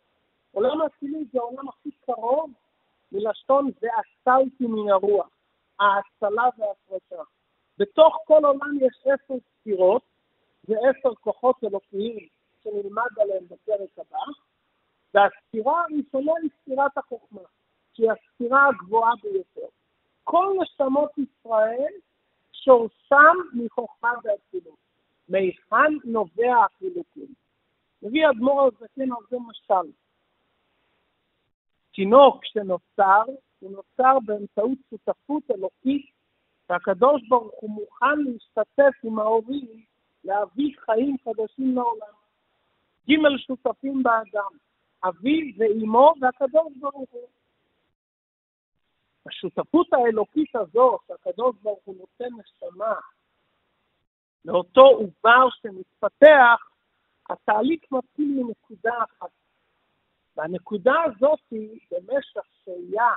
עולם 0.52 0.80
האצילות 0.80 1.28
זה 1.32 1.38
העולם 1.38 1.68
הכי 1.68 1.90
קרוב 2.06 2.50
מלשון 3.12 3.70
ועצלתי 3.82 4.66
מן 4.66 4.90
הרוח, 4.90 5.28
ההצלה 5.80 6.48
וההפרשה. 6.58 7.22
בתוך 7.78 8.16
כל 8.24 8.44
עולם 8.44 8.76
יש 8.80 9.00
עשר 9.04 9.34
ספירות 9.60 10.02
ועשר 10.68 11.14
כוחות 11.14 11.56
אלוקיים 11.64 12.28
שנלמד 12.68 13.18
עליהם 13.20 13.44
בפרק 13.44 13.98
הבא, 13.98 14.24
והספירה 15.14 15.82
היא 15.88 16.50
ספירת 16.62 16.98
החוכמה, 16.98 17.40
שהיא 17.92 18.10
הספירה 18.10 18.68
הגבוהה 18.68 19.12
ביותר. 19.22 19.66
כל 20.24 20.54
נשמות 20.62 21.10
ישראל 21.18 21.92
שורשם 22.52 23.36
מחוכמה 23.52 24.12
ואצילות. 24.24 24.78
מהיכן 25.28 25.92
נובע 26.04 26.64
החילוקים? 26.64 27.34
מביא 28.02 28.28
אדמו"ר 28.30 28.62
הזקן 28.62 29.08
זה 29.30 29.36
משל. 29.48 29.90
תינוק 31.94 32.44
שנוצר, 32.44 33.22
הוא 33.58 33.70
נוצר 33.72 34.18
באמצעות 34.26 34.78
שותפות 34.90 35.42
אלוקית, 35.50 36.06
והקדוש 36.70 37.28
ברוך 37.28 37.54
הוא 37.60 37.70
מוכן 37.70 38.18
להשתתף 38.18 39.04
עם 39.04 39.18
ההורים 39.18 39.84
להביא 40.24 40.74
חיים 40.78 41.16
חדשים 41.24 41.74
לעולם. 41.74 42.14
ג' 43.08 43.36
שותפים 43.38 44.02
באדם, 44.02 44.58
אביו 45.04 45.54
ואימו 45.58 46.14
והקדוש 46.20 46.72
ברוך 46.80 47.10
הוא. 47.10 47.28
השותפות 49.26 49.92
האלוקית 49.92 50.56
הזו, 50.56 50.98
שהקדוש 51.08 51.56
ברוך 51.62 51.80
הוא 51.84 51.96
נותן 51.98 52.34
נשמה 52.38 52.94
לאותו 54.44 54.80
עובר 54.80 55.48
שמתפתח, 55.50 56.70
התהליך 57.30 57.80
מתחיל 57.90 58.42
מנקודה 58.42 58.94
אחת. 59.04 59.30
והנקודה 60.36 60.94
הזאת 61.04 61.40
היא 61.50 61.80
במשך 61.90 62.40
שהייה 62.64 63.12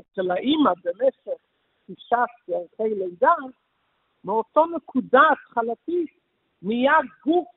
אצל 0.00 0.30
האימא 0.30 0.70
במשך 0.84 1.42
תשעת 1.86 2.28
ירחי 2.48 2.94
לידה, 2.94 3.34
מאותו 4.24 4.66
נקודה 4.66 5.20
התחלתית 5.32 6.10
נהיה 6.62 6.98
גוף, 7.24 7.48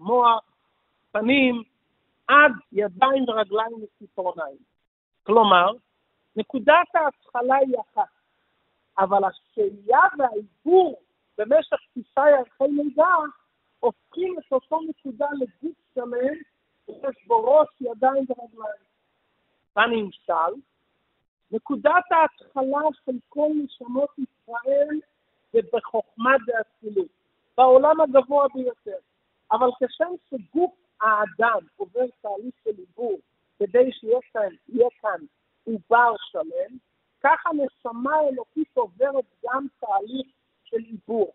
מוח, 0.00 0.42
פנים, 1.12 1.62
עד 2.28 2.52
ידיים 2.72 3.28
ורגליים 3.28 3.82
וציפורניים. 3.82 4.56
כלומר, 5.22 5.72
נקודת 6.36 6.88
ההתחלה 6.94 7.56
היא 7.56 7.76
אחת, 7.80 8.08
אבל 8.98 9.24
השהייה 9.24 10.00
והעיבור 10.18 11.00
במשך 11.38 11.76
תשעה 11.94 12.30
ירחי 12.30 12.64
לידה 12.68 13.14
הופכים 13.80 14.36
את 14.38 14.52
אותו 14.52 14.80
נקודה 14.88 15.26
לגוף 15.40 15.76
שלם, 15.94 16.34
שיש 16.86 17.26
בו 17.26 17.44
ראש, 17.44 17.68
ידיים 17.80 18.24
ורגליים. 18.28 18.82
בנמשל, 19.76 20.60
נקודת 21.50 22.04
ההתחלה 22.10 22.88
של 23.04 23.12
כל 23.28 23.48
נשמות 23.64 24.10
ישראל 24.18 25.00
זה 25.52 25.58
בחוכמה 25.72 26.36
ואצילות, 26.46 27.08
בעולם 27.56 28.00
הגבוה 28.00 28.46
ביותר. 28.54 28.98
אבל 29.52 29.68
כשם 29.76 30.12
שגוף 30.30 30.74
האדם 31.00 31.66
עובר 31.76 32.06
תהליך 32.20 32.54
של 32.64 32.76
עיבור 32.78 33.18
כדי 33.58 33.92
שיהיה 33.92 34.88
כאן, 35.02 35.24
עובר 35.64 36.14
שלם, 36.30 36.76
ככה 37.20 37.50
נשמה 37.52 38.20
אלוקית 38.20 38.76
עוברת 38.76 39.24
גם 39.44 39.66
תהליך 39.80 40.26
של 40.64 40.76
עיבור. 40.76 41.32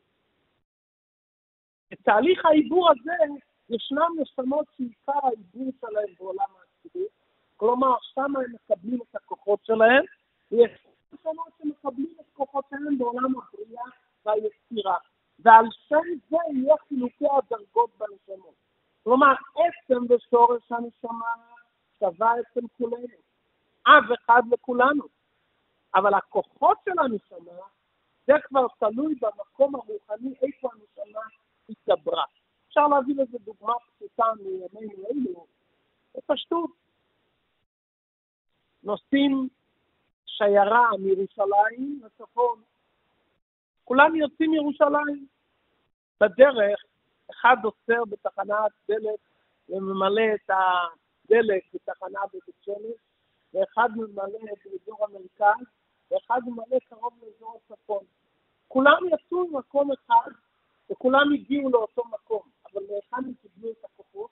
בתהליך 1.91 2.45
העיבור 2.45 2.91
הזה 2.91 3.34
ישנם 3.69 4.10
נשמות 4.22 4.65
שעיקר 4.77 5.19
העיבור 5.24 5.72
שלהם 5.81 6.13
בעולם 6.19 6.45
האצילות, 6.60 7.12
כלומר 7.57 7.95
שם 8.13 8.36
הם 8.36 8.53
מקבלים 8.53 9.00
את 9.10 9.15
הכוחות 9.15 9.60
שלהם, 9.65 10.03
ויש 10.51 10.72
נשמות 11.13 11.50
שמקבלים 11.57 12.15
את 12.19 12.25
כוחותיהם 12.34 12.98
בעולם 12.98 13.34
הבריאה 13.38 13.86
והיצירה, 14.25 14.98
ועל 15.39 15.65
שם 15.88 16.01
זה 16.30 16.38
יהיה 16.54 16.75
חילוקי 16.88 17.25
הדרגות 17.38 17.89
בנשמות. 17.98 18.56
כלומר, 19.04 19.34
עצם 19.56 20.04
ושורש 20.10 20.72
הנשמה 20.72 21.34
שווה 22.00 22.34
אצל 22.39 22.68
כולנו, 22.77 23.18
אב 23.88 24.12
אחד 24.12 24.42
לכולנו. 24.51 25.04
אבל 25.96 26.13
הכוחות 26.13 26.77
של 26.86 27.00
הנשמה, 27.00 27.62
זה 28.27 28.34
כבר 28.44 28.65
תלוי 28.80 29.15
במקום 29.22 29.75
הרוחני, 29.75 30.34
איפה 30.42 30.70
הנשמה 30.74 31.22
התגברה. 31.70 32.24
אפשר 32.68 32.88
להביא 32.88 33.15
לזה 33.18 33.38
דוגמה 33.46 33.74
פשוטה 33.96 34.24
מימינו 34.39 35.04
אלו, 35.12 35.46
בפשטות. 36.15 36.70
נוסעים 38.84 39.50
שיירה 40.25 40.89
מירושלים 41.00 42.01
לצפון. 42.04 42.62
כולם 43.86 44.15
יוצאים 44.15 44.51
מירושלים. 44.51 45.27
בדרך, 46.22 46.80
אחד 47.32 47.56
עוצר 47.63 48.06
בתחנת 48.10 48.72
דלק 48.88 49.20
וממלא 49.70 50.22
את 50.36 50.50
הדלק 50.50 51.63
בתחנה 51.74 52.20
בבית 52.34 52.56
שמש, 52.62 53.00
ואחד 53.54 53.89
ממלא 53.96 54.39
באזור 54.65 55.06
המרכז, 55.06 55.65
ואחד 56.12 56.42
ממלא 56.46 56.80
קרוב 56.89 57.13
לאזור 57.24 57.60
הצפון. 57.72 58.04
כולם 58.68 59.01
יצאו 59.13 59.48
ממקום 59.48 59.92
אחד, 59.92 60.32
וכולם 60.92 61.34
הגיעו 61.34 61.70
לאותו 61.70 62.04
מקום, 62.06 62.42
אבל 62.65 62.82
מהיכן 62.89 63.27
הם 63.27 63.34
קיבלו 63.42 63.72
את 63.72 63.86
הכוחות? 63.86 64.30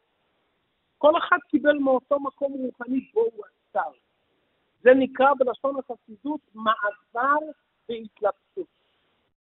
כל 0.98 1.18
אחד 1.18 1.38
קיבל 1.48 1.78
מאותו 1.78 2.20
מקום 2.20 2.54
רוחני 2.54 3.10
בו 3.14 3.22
הוא 3.22 3.46
עצר. 3.70 3.92
זה 4.82 4.90
נקרא 4.94 5.34
בלשון 5.40 5.76
החסידות 5.80 6.42
מעבר 6.54 7.38
והתלבטות. 7.90 8.83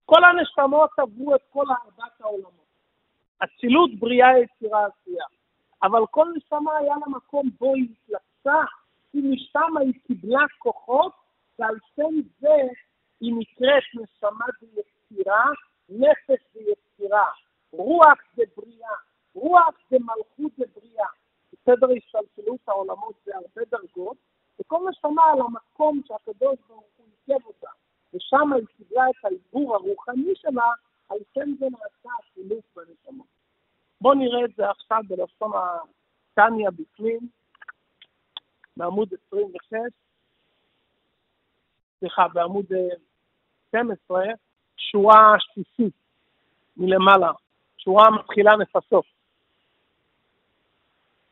כל 0.09 0.23
הנשמות 0.23 0.89
עברו 0.97 1.35
את 1.35 1.41
כל 1.49 1.65
ארבעת 1.69 2.21
העולמות. 2.21 2.69
אצילות, 3.43 3.91
בריאה, 3.99 4.39
יצירה, 4.39 4.85
עשייה. 4.85 5.25
אבל 5.83 5.99
כל 6.11 6.27
נשמה 6.35 6.77
היה 6.77 6.93
לה 6.99 7.07
מקום 7.07 7.49
בו 7.59 7.75
היא 7.75 7.87
התלבטה, 7.91 8.65
כי 9.11 9.17
משם 9.23 9.77
היא 9.77 9.93
קיבלה 10.07 10.45
כוחות, 10.57 11.11
ועל 11.59 11.75
שם 11.95 12.15
זה 12.39 12.57
היא 13.21 13.33
נקראת 13.39 13.83
נשמה 13.93 14.45
ויצירה, 14.61 15.45
נפש 15.89 16.43
ויצירה, 16.55 17.25
רוח 17.71 18.17
זה 18.35 18.43
בריאה, 18.57 18.95
רוח 19.35 19.75
זה 19.91 19.97
מלכות 19.99 20.51
זה 20.57 20.65
בריאה. 20.75 21.07
בסדר 21.53 21.87
השתלשלות 21.97 22.59
העולמות 22.67 23.15
זה 23.25 23.31
הרבה 23.35 23.61
דרגות, 23.71 24.17
וכל 24.59 24.79
נשמה 24.89 25.23
על 25.33 25.39
המקום 25.41 26.01
שהקדוש 26.07 26.57
ברוך 26.67 26.83
הוא 26.97 27.05
עיכב 27.27 27.45
אותה, 27.45 27.69
ושם 28.13 28.53
היא 28.53 28.65
קיבלה 28.77 29.03
את 29.09 29.25
העיבור 29.25 29.75
הרוחני 29.75 30.33
שלה, 30.35 30.71
על 31.09 31.17
שם 31.33 31.55
זה 31.59 31.65
נעשה 31.71 32.09
החילוף 32.19 32.65
בנשמות. 32.75 33.27
בואו 34.01 34.13
נראה 34.13 34.45
את 34.45 34.55
זה 34.55 34.69
עכשיו 34.69 34.99
בלשון 35.07 35.51
התניא 36.37 36.69
בפנים, 36.69 37.19
בעמוד 38.77 39.09
26, 39.27 39.73
סליחה, 41.99 42.27
בעמוד 42.27 42.65
12, 43.67 44.21
אה, 44.21 44.33
שורה 44.77 45.35
שישית 45.39 45.93
מלמעלה, 46.77 47.31
שורה 47.77 48.11
מתחילה 48.11 48.51
נפסות. 48.55 49.05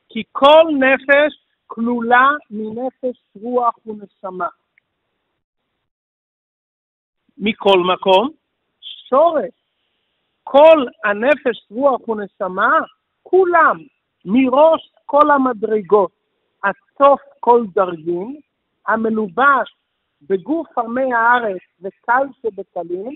כי 0.10 0.24
כל 0.32 0.64
נפש 0.80 1.48
כלולה 1.68 2.30
מנפש 2.50 3.18
רוח 3.42 3.76
ונשמה. 3.86 4.48
מכל 7.38 7.80
מקום, 7.94 8.30
שורש. 9.10 9.52
כל 10.44 10.86
הנפש, 11.06 11.66
רוח 11.72 12.10
ונשמה, 12.10 12.80
כולם, 13.24 13.78
מראש 14.26 14.92
כל 15.06 15.32
המדרגות 15.32 16.12
עד 16.64 16.74
סוף 16.98 17.22
כל 17.40 17.66
דרגים, 17.76 18.40
המלובש 18.88 19.76
בגוף 20.22 20.78
עמי 20.78 21.14
הארץ 21.14 21.62
וקל 21.82 22.28
שבקלים, 22.42 23.16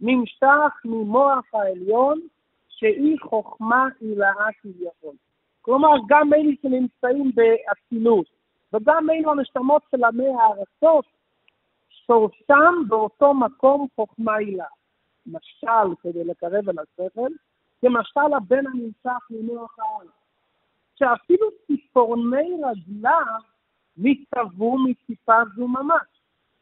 נמשך 0.00 0.72
ממוח 0.84 1.44
העליון, 1.54 2.20
שהיא 2.68 3.16
חוכמה 3.22 3.88
עילאה 4.00 4.48
כביכול. 4.62 5.14
כלומר, 5.62 5.90
גם 6.08 6.34
אלו 6.34 6.50
שנמצאים 6.62 7.32
באצילות, 7.34 8.26
וגם 8.72 9.10
אלו 9.10 9.30
הנשמות 9.30 9.82
של 9.90 10.04
עמי 10.04 10.28
הארצות, 10.28 11.04
שורשם 12.06 12.74
באותו 12.88 13.34
מקום 13.34 13.86
חוכמה 13.94 14.36
עילה. 14.36 14.64
משל 15.26 15.94
כדי 16.02 16.24
לקרב 16.24 16.68
אל 16.68 16.76
השכל, 16.78 17.30
כמשל 17.80 18.34
הבן 18.36 18.66
הנמשך 18.66 19.26
ממוח 19.30 19.78
העל. 19.78 20.06
שאפילו 20.94 21.46
ציפורני 21.66 22.50
רגליו 22.64 23.40
נצטוו 23.96 24.78
מציפה 24.78 25.42
זו 25.56 25.68
ממש. 25.68 26.06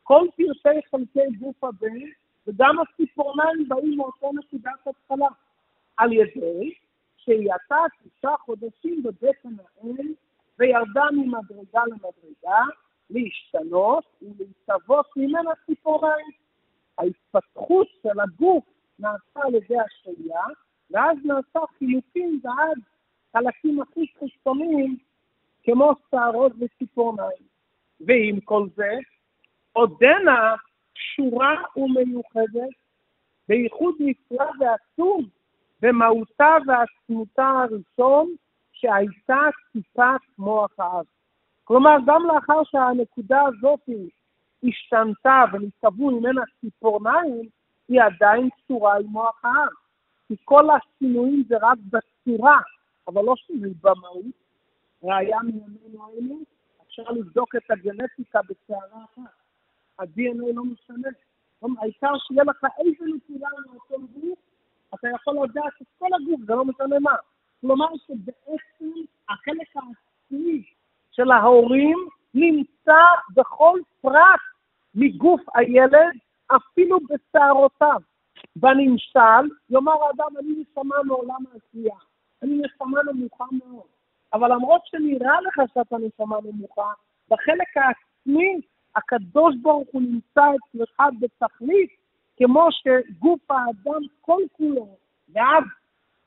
כל 0.03 0.27
פרטי 0.37 0.81
חלקי 0.91 1.37
גוף 1.39 1.65
הבן, 1.65 2.01
וגם 2.47 2.77
הציפורניים 2.79 3.69
באים 3.69 3.97
מאותו 3.97 4.31
נקודת 4.33 4.87
התחלה. 4.87 5.29
על 5.97 6.13
ידי 6.13 6.75
שהייתה 7.17 7.77
שישה 8.03 8.35
חודשים 8.41 9.03
בבטן 9.03 9.55
האם, 9.59 10.13
וירדה 10.59 11.05
ממדרגה 11.13 11.83
למדרגה, 11.87 12.65
להשתנות 13.13 14.05
ולהצטוות 14.23 15.07
ממנה 15.17 15.51
ציפורניים. 15.67 16.31
ההתפתחות 16.99 17.89
של 18.03 18.21
הגוף 18.21 18.65
נעשה 18.99 19.41
על 19.47 19.55
ידי 19.55 19.81
השהייה, 19.81 20.45
ואז 20.91 21.17
נעשה 21.25 21.61
חילופים 21.79 22.41
ועד 22.45 22.79
חלקים 23.33 23.83
הכי 23.83 24.07
חיצוניים, 24.19 24.97
כמו 25.63 25.93
שערות 26.11 26.53
וציפורניים. 26.61 27.43
ועם 28.01 28.41
כל 28.41 28.67
זה, 28.77 28.99
עודנה 29.73 30.55
קשורה 30.95 31.55
ומיוחדת 31.77 32.75
בייחוד 33.49 33.95
נפלא 34.01 34.47
ועצום 34.61 35.25
במהותה 35.83 36.57
ועצמותה 36.67 37.49
הראשון 37.49 38.35
שהייתה 38.73 39.41
טיפת 39.73 40.21
מוח 40.39 40.71
האב. 40.79 41.05
כלומר, 41.65 41.97
גם 42.07 42.23
לאחר 42.27 42.65
שהנקודה 42.65 43.43
הזאת 43.43 43.89
השתנתה 44.65 45.45
ונצטוו 45.53 46.11
ממנה 46.11 46.43
ציפורניים, 46.61 47.49
היא 47.89 48.01
עדיין 48.03 48.49
קשורה 48.51 48.97
עם 48.97 49.07
מוח 49.07 49.45
האב. 49.45 49.69
כי 50.29 50.37
כל 50.45 50.65
השינויים 50.71 51.45
זה 51.49 51.57
רק 51.63 51.79
בצורה, 51.79 52.61
אבל 53.09 53.23
לא 53.25 53.35
שינוי 53.37 53.75
במהות. 53.81 54.25
ראיה 55.03 55.39
מימינו 55.43 56.09
אלו, 56.19 56.37
אפשר 56.87 57.03
לבדוק 57.03 57.57
את 57.57 57.71
הגנטיקה 57.71 58.41
בצערה 58.49 59.05
אחת. 59.05 59.33
ה-DNA 59.99 60.55
לא 60.55 60.63
משנה. 60.65 61.09
העיקר 61.81 62.19
שיהיה 62.19 62.45
לך 62.45 62.67
איזה 62.79 63.05
נקודה 63.17 63.49
מאותו 63.67 64.07
גוף, 64.15 64.39
אתה 64.95 65.09
יכול 65.09 65.37
לדעת 65.45 65.73
את 65.83 65.87
כל 65.99 66.09
הגוף, 66.15 66.41
זה 66.47 66.55
לא 66.55 66.65
משנה 66.65 66.99
מה. 66.99 67.17
כלומר 67.61 67.87
שבעצם 68.07 68.91
החלק 69.29 69.69
העצמי 69.77 70.63
של 71.13 71.31
ההורים 71.31 71.99
נמצא 72.35 73.03
בכל 73.35 73.81
פרט 74.01 74.41
מגוף 74.95 75.41
הילד, 75.55 76.13
אפילו 76.57 76.99
בשערותיו. 77.01 78.01
בנמשל, 78.57 79.45
יאמר 79.71 80.05
האדם, 80.05 80.37
אני 80.39 80.49
נשמה 80.49 80.97
מעולם 81.05 81.45
העשייה. 81.53 81.97
אני 82.43 82.63
נשמה 82.65 83.01
נמוכה 83.13 83.45
מאוד. 83.53 83.87
אבל 84.33 84.53
למרות 84.53 84.81
שנראה 84.85 85.41
לך 85.41 85.61
שאתה 85.75 85.97
נשמה 85.97 86.37
נמוכה, 86.45 86.93
בחלק 87.31 87.77
העצמי 87.77 88.61
הקדוש 88.97 89.55
ברוך 89.63 89.89
הוא 89.93 90.03
נמצא 90.03 90.43
אצלך 90.43 91.03
בתכלית, 91.21 91.91
כמו 92.37 92.69
שגוף 92.71 93.51
האדם 93.51 94.03
כל 94.21 94.43
כולו, 94.53 94.97
ועד 95.29 95.65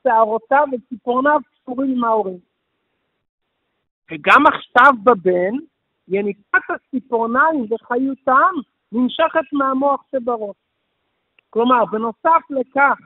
שערותיו 0.02 0.64
וציפורניו 0.72 1.40
קשורים 1.62 1.90
עם 1.90 2.04
ההורים. 2.04 2.45
וגם 4.10 4.46
עכשיו 4.46 4.92
בבן, 5.04 5.56
יניקת 6.08 6.60
הציפורניים 6.68 7.66
וחיותם 7.70 8.54
נמשכת 8.92 9.52
מהמוח 9.52 10.02
שבראש. 10.12 10.56
כלומר, 11.50 11.84
בנוסף 11.84 12.42
לכך 12.50 12.98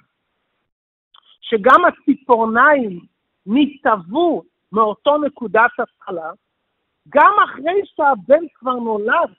שגם 1.41 1.81
הציפורניים 1.85 3.01
נתעבו 3.47 4.43
מאותו 4.73 5.19
נקודת 5.19 5.71
התחלה, 5.79 6.31
גם 7.09 7.33
אחרי 7.45 7.81
שהבן 7.85 8.45
כבר 8.55 8.75
נולד 8.75 9.31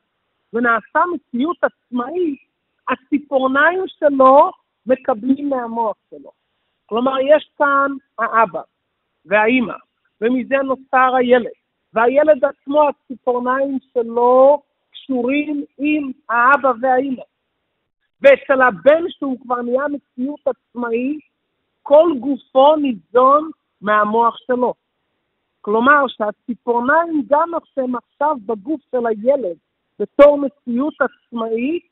ונעשה 0.54 1.00
מציאות 1.14 1.58
עצמאית, 1.62 2.40
הציפורניים 2.90 3.84
שלו 3.88 4.52
מקבלים 4.86 5.50
מהמוח 5.50 5.96
שלו. 6.10 6.32
כלומר, 6.86 7.20
יש 7.20 7.50
כאן 7.58 7.92
האבא 8.20 8.62
והאימא, 9.26 9.74
ומזה 10.22 10.56
נוצר 10.64 11.16
הילד. 11.18 11.52
והילד 11.94 12.46
עצמו, 12.46 12.90
הציפורניים 12.90 13.78
שלו 13.94 14.62
קשורים 14.92 15.66
עם 15.78 16.12
האבא 16.30 16.72
והאימא. 16.82 17.24
ואצל 18.22 18.62
הבן 18.62 19.10
שהוא 19.10 19.38
כבר 19.42 19.62
נהיה 19.62 19.84
מציאות 19.88 20.40
עצמאית, 20.46 21.20
כל 21.82 22.12
גופו 22.20 22.76
ניזון 22.76 23.50
מהמוח 23.82 24.38
שלו. 24.48 24.74
כלומר 25.62 26.08
שהציפורניים 26.08 27.24
גם 27.30 27.50
הם 27.78 27.96
עכשיו 27.96 28.36
בגוף 28.46 28.82
של 28.92 29.08
הילד 29.08 29.58
בתור 30.00 30.38
מציאות 30.38 30.94
עצמאית, 31.02 31.84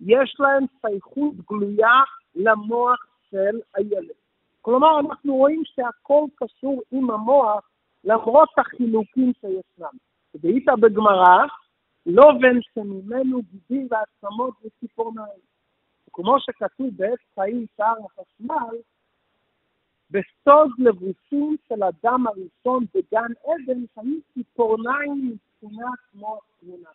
יש 0.00 0.36
להם 0.38 0.64
שייכות 0.80 1.34
גלויה 1.50 2.00
למוח 2.34 3.06
של 3.30 3.60
הילד. 3.74 4.21
כלומר, 4.62 5.00
אנחנו 5.00 5.34
רואים 5.34 5.62
שהכל 5.64 6.24
קשור 6.34 6.82
עם 6.92 7.10
המוח 7.10 7.70
למרות 8.04 8.48
החילוקים 8.58 9.32
שישנם. 9.40 9.96
ואית 10.34 10.64
בגמרא, 10.80 11.46
לא 12.06 12.32
בין 12.40 12.60
שממנו 12.74 13.40
גידים 13.42 13.88
ועצמות 13.90 14.54
וציפורניים. 14.64 15.42
כמו 16.12 16.40
שכתוב 16.40 16.88
בעת 16.96 17.18
חיים 17.34 17.66
שער 17.76 17.94
החשמל, 18.04 18.76
בסוד 20.10 20.70
לבושים 20.78 21.56
של 21.68 21.84
אדם 21.84 22.26
הראשון 22.26 22.84
בגן 22.94 23.32
עדן 23.44 23.80
היו 23.96 24.18
ציפורניים 24.34 25.32
מבחינת 25.62 25.98
מוח 26.14 26.44
תמונה. 26.60 26.88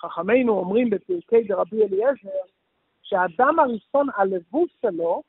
חכמינו 0.00 0.52
אומרים 0.52 0.90
בפרקי 0.90 1.42
דרבי 1.42 1.82
אליעזר, 1.84 2.40
שהאדם 3.02 3.58
הראשון, 3.58 4.06
הלבוש 4.16 4.70
שלו, 4.82 5.22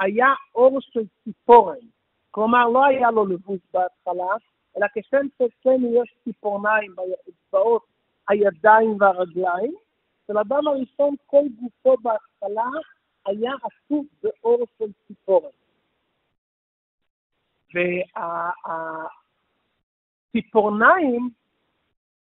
היה 0.00 0.26
אור 0.54 0.80
של 0.80 1.02
ציפורן. 1.24 1.86
כלומר, 2.30 2.68
לא 2.68 2.84
היה 2.84 3.10
לו 3.10 3.26
לבוש 3.26 3.60
בהתחלה, 3.72 4.34
אלא 4.76 4.86
כשם 4.94 5.26
שאצלנו 5.38 6.02
יש 6.02 6.14
ציפורניים 6.24 6.94
באצבעות 6.94 7.82
הידיים 8.28 8.96
והרגליים. 9.00 9.74
של 10.26 10.38
אדם 10.38 10.68
הראשון 10.68 11.14
כל 11.26 11.42
גופו 11.60 11.96
בהתחלה 12.02 12.70
היה 13.26 13.52
עטוף 13.54 14.06
באור 14.22 14.66
של 14.78 14.92
ציפורת. 15.06 15.52
והציפורניים 20.34 21.30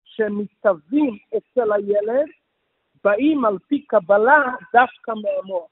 שמתהווים 0.03 1.17
אצל 1.37 1.73
הילד 1.73 2.27
באים 3.03 3.45
על 3.45 3.57
פי 3.67 3.85
קבלה 3.85 4.43
דווקא 4.73 5.11
מהמוח. 5.11 5.69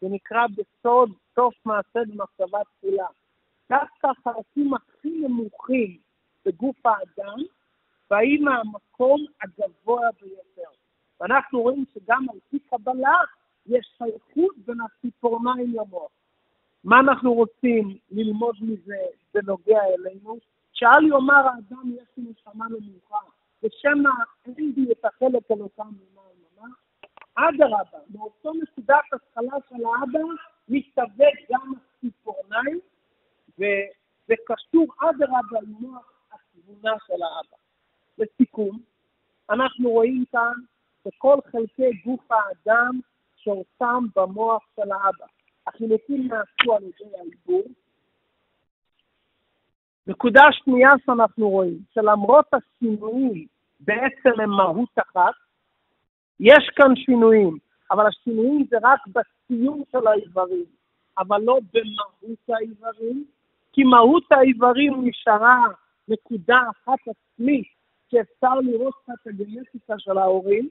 זה 0.00 0.06
נקרא 0.10 0.46
בסוד 0.46 1.12
סוף 1.34 1.54
מעשה 1.64 2.00
במחשבה 2.06 2.58
תחילה. 2.76 3.06
דווקא 3.70 4.06
החלקים 4.06 4.74
הכי 4.74 5.08
נמוכים 5.08 5.98
בגוף 6.46 6.86
האדם 6.86 7.38
באים 8.10 8.44
מהמקום 8.44 9.24
הגבוה 9.42 10.08
ביותר. 10.20 10.70
ואנחנו 11.20 11.60
רואים 11.62 11.84
שגם 11.94 12.26
על 12.32 12.38
פי 12.50 12.58
קבלה 12.58 13.16
יש 13.66 13.94
שייכות 13.98 14.58
בין 14.66 14.78
הציפורניים 14.80 15.74
למוח. 15.74 16.10
מה 16.84 17.00
אנחנו 17.00 17.32
רוצים 17.32 17.98
ללמוד 18.10 18.56
מזה 18.60 18.98
בנוגע 19.34 19.80
אלינו? 19.94 20.38
שאל 20.72 21.06
יאמר 21.06 21.46
האדם 21.48 21.92
יש 21.94 22.08
לי 22.16 22.24
נשמה 22.30 22.66
נמוכה, 22.68 23.18
ושמא 23.62 24.10
אין 24.46 24.72
בי 24.74 24.92
את 24.92 25.04
החלק 25.04 25.50
אלוקם 25.50 25.82
ממש. 25.82 26.29
אדרבה, 27.34 27.98
מאותו 28.14 28.52
נקודת 28.52 29.04
התחלה 29.12 29.56
של 29.68 29.84
האבא 29.84 30.18
מסתווה 30.68 31.26
גם 31.50 31.72
הציפורניים, 31.96 32.80
וזה 33.54 34.34
קשור 34.46 34.86
אדרבה 35.00 35.60
למוח 35.62 36.12
התבונה 36.32 36.96
של 37.06 37.22
האבא. 37.22 37.56
לסיכום, 38.18 38.78
אנחנו 39.50 39.90
רואים 39.90 40.24
כאן 40.32 40.52
שכל 41.04 41.36
חלקי 41.52 41.92
גוף 42.04 42.32
האדם 42.32 43.00
שורתם 43.36 44.04
במוח 44.16 44.62
של 44.76 44.92
האבא. 44.92 45.26
החילוקים 45.66 46.28
נעשו 46.28 46.74
על 46.76 46.82
ידי 46.82 47.16
העיבור. 47.18 47.62
נקודה 50.06 50.42
שנייה 50.52 50.90
שאנחנו 51.06 51.48
רואים, 51.48 51.78
שלמרות 51.94 52.46
השינויים 52.52 53.46
בעצם 53.80 54.40
הם 54.42 54.50
מהות 54.50 54.98
אחת, 54.98 55.34
יש 56.40 56.70
כאן 56.76 56.96
שינויים, 56.96 57.58
אבל 57.90 58.06
השינויים 58.06 58.66
זה 58.70 58.76
רק 58.82 59.00
בציור 59.06 59.86
של 59.92 60.06
האיברים, 60.06 60.64
אבל 61.18 61.40
לא 61.42 61.58
במהות 61.72 62.48
האיברים, 62.48 63.24
כי 63.72 63.84
מהות 63.84 64.24
האיברים 64.30 65.08
נשארה 65.08 65.58
נקודה 66.08 66.58
אחת 66.70 66.98
עצמית 67.08 67.66
שאפשר 68.10 68.54
לראות 68.54 68.94
את 69.04 69.26
הגנטיקה 69.26 69.94
של 69.98 70.18
ההורים. 70.18 70.68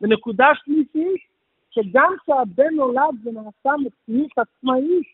ונקודה 0.00 0.46
שלישית, 0.64 1.22
שגם 1.70 2.14
כשהבן 2.22 2.74
נולד 2.74 3.14
ונעשה 3.24 3.70
מציאות 3.84 4.30
עצמאית, 4.36 5.06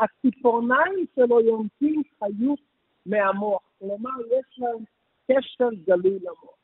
הציפורניים 0.00 1.04
שלו 1.16 1.40
יונקים 1.40 2.02
חיות 2.18 2.60
מהמוח. 3.06 3.62
כלומר, 3.78 4.20
יש 4.26 4.58
להם 4.58 4.84
קשר 5.30 5.68
גלוי 5.86 6.18
למוח. 6.18 6.59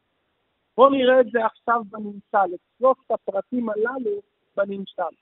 בואו 0.76 0.90
נראה 0.90 1.20
את 1.20 1.30
זה 1.30 1.46
עכשיו 1.46 1.82
בנמשל, 1.90 2.54
את 2.54 2.60
שלושת 2.78 3.10
הפרטים 3.10 3.68
הללו 3.68 4.20
בנמשל. 4.56 5.16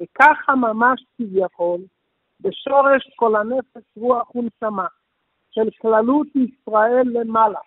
וככה 0.00 0.54
ממש 0.54 1.04
כביכול, 1.16 1.80
בשורש 2.40 3.10
כל 3.16 3.36
הנפש 3.36 3.82
רוח 3.96 4.34
ונשמה, 4.34 4.86
של 5.50 5.68
כללות 5.80 6.26
ישראל 6.36 7.04
למעלה, 7.12 7.58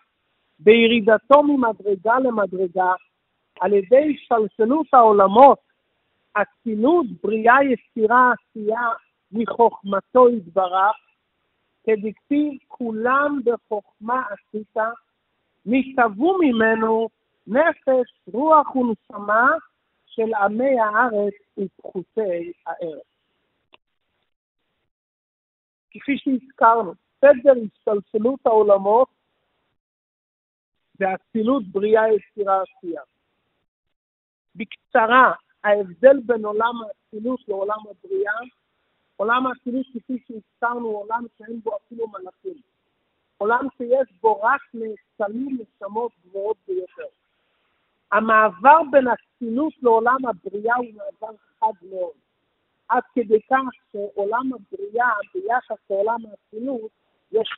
בירידתו 0.59 1.43
ממדרגה 1.43 2.19
למדרגה, 2.19 2.93
על 3.59 3.73
ידי 3.73 4.15
השתלשלות 4.15 4.87
העולמות, 4.93 5.59
אצילות, 6.33 7.05
בריאה, 7.23 7.63
יצירה, 7.63 8.31
עשייה, 8.33 8.89
מחוכמתו 9.31 10.29
יתברך, 10.29 10.95
כדכתיב 11.83 12.53
כולם 12.67 13.39
בחוכמה 13.45 14.23
עשית, 14.31 14.77
נשתוו 15.65 16.37
ממנו 16.41 17.09
נפש, 17.47 18.13
רוח 18.33 18.75
ונשמה 18.75 19.47
של 20.05 20.33
עמי 20.33 20.79
הארץ 20.79 21.33
ופחותי 21.57 22.51
הארץ. 22.65 23.05
כפי 25.91 26.17
שהזכרנו, 26.17 26.93
סדר 27.21 27.53
השתלשלות 27.65 28.39
העולמות 28.45 29.09
ואצילות 30.99 31.63
בריאה 31.67 32.03
יצירה 32.13 32.61
עשייה. 32.61 33.01
בקצרה, 34.55 35.33
ההבדל 35.63 36.19
בין 36.25 36.45
עולם 36.45 36.73
האצילות 36.81 37.39
לעולם 37.47 37.79
הבריאה, 37.89 38.39
עולם 39.15 39.47
האצילות 39.47 39.85
כפי 39.93 40.17
שהזכרנו 40.27 40.87
הוא 40.87 41.03
עולם 41.03 41.25
שאין 41.37 41.59
בו 41.63 41.71
אפילו 41.77 42.07
מלאכים. 42.07 42.61
עולם 43.37 43.67
שיש 43.77 44.13
בו 44.21 44.41
רק 44.41 44.61
נאצלים 44.73 45.57
נשמות 45.61 46.11
גבוהות 46.25 46.57
ביותר. 46.67 47.07
המעבר 48.11 48.81
בין 48.91 49.05
אצילות 49.07 49.73
לעולם 49.81 50.17
הבריאה 50.25 50.75
הוא 50.75 50.85
מעבר 50.85 51.35
חד 51.59 51.87
מאוד. 51.89 52.13
עד 52.89 53.03
כדי 53.15 53.41
כך 53.41 53.91
שעולם 53.91 54.51
הבריאה 54.53 55.09
ביחס 55.33 55.77
לעולם 55.89 56.19
האצילות 56.25 56.91
יש 57.31 57.49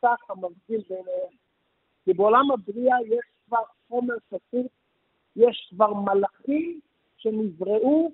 פסח 0.00 0.30
המבדיל 0.30 0.82
ביניהם. 0.88 1.32
כי 2.04 2.12
בעולם 2.12 2.50
הבריאה 2.50 2.96
יש 3.06 3.24
כבר 3.46 3.62
חומר 3.88 4.14
פשוט 4.28 4.66
יש 5.36 5.68
כבר 5.70 5.92
מלאכים 5.94 6.80
שנבראו 7.16 8.10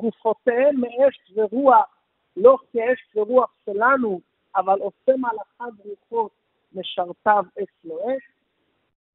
גופותיהם 0.00 0.80
מאש 0.80 1.32
ורוח, 1.34 1.96
לא 2.36 2.56
כאש 2.72 3.16
ורוח 3.16 3.52
שלנו, 3.64 4.20
אבל 4.56 4.78
עושה 4.78 5.12
מלאכיו 5.16 5.84
רוחות 5.84 6.32
משרתיו 6.72 7.44
אש 7.62 7.68
לא 7.84 7.94
אש. 7.94 8.22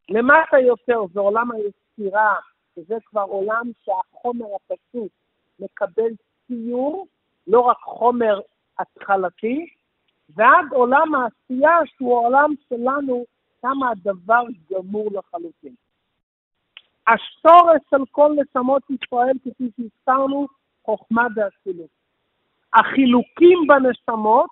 למטה 0.10 0.60
יותר 0.60 1.00
זה 1.14 1.20
עולם 1.20 1.52
היצירה, 1.98 2.36
שזה 2.76 2.96
כבר 3.06 3.22
עולם 3.22 3.72
שהחומר 3.84 4.46
הפשוט 4.56 5.12
מקבל 5.60 6.12
ציור, 6.48 7.08
לא 7.48 7.60
רק 7.60 7.78
חומר 7.78 8.40
התחלתי, 8.80 9.68
ועד 10.30 10.66
עולם 10.72 11.16
העשייה 11.16 11.78
שהוא 11.98 12.18
העולם 12.18 12.54
שלנו, 12.70 13.26
כמה 13.62 13.90
הדבר 13.92 14.44
גמור 14.72 15.10
לחלוטין. 15.12 15.76
השורש 17.08 17.82
של 17.90 18.06
כל 18.12 18.32
נשמות 18.42 18.84
ישראל, 18.90 19.34
כפי 19.44 19.70
שהזכרנו, 19.78 20.48
חוכמה 20.86 21.28
ואצילות. 21.36 21.90
החילוקים 22.74 23.60
בנשמות, 23.68 24.50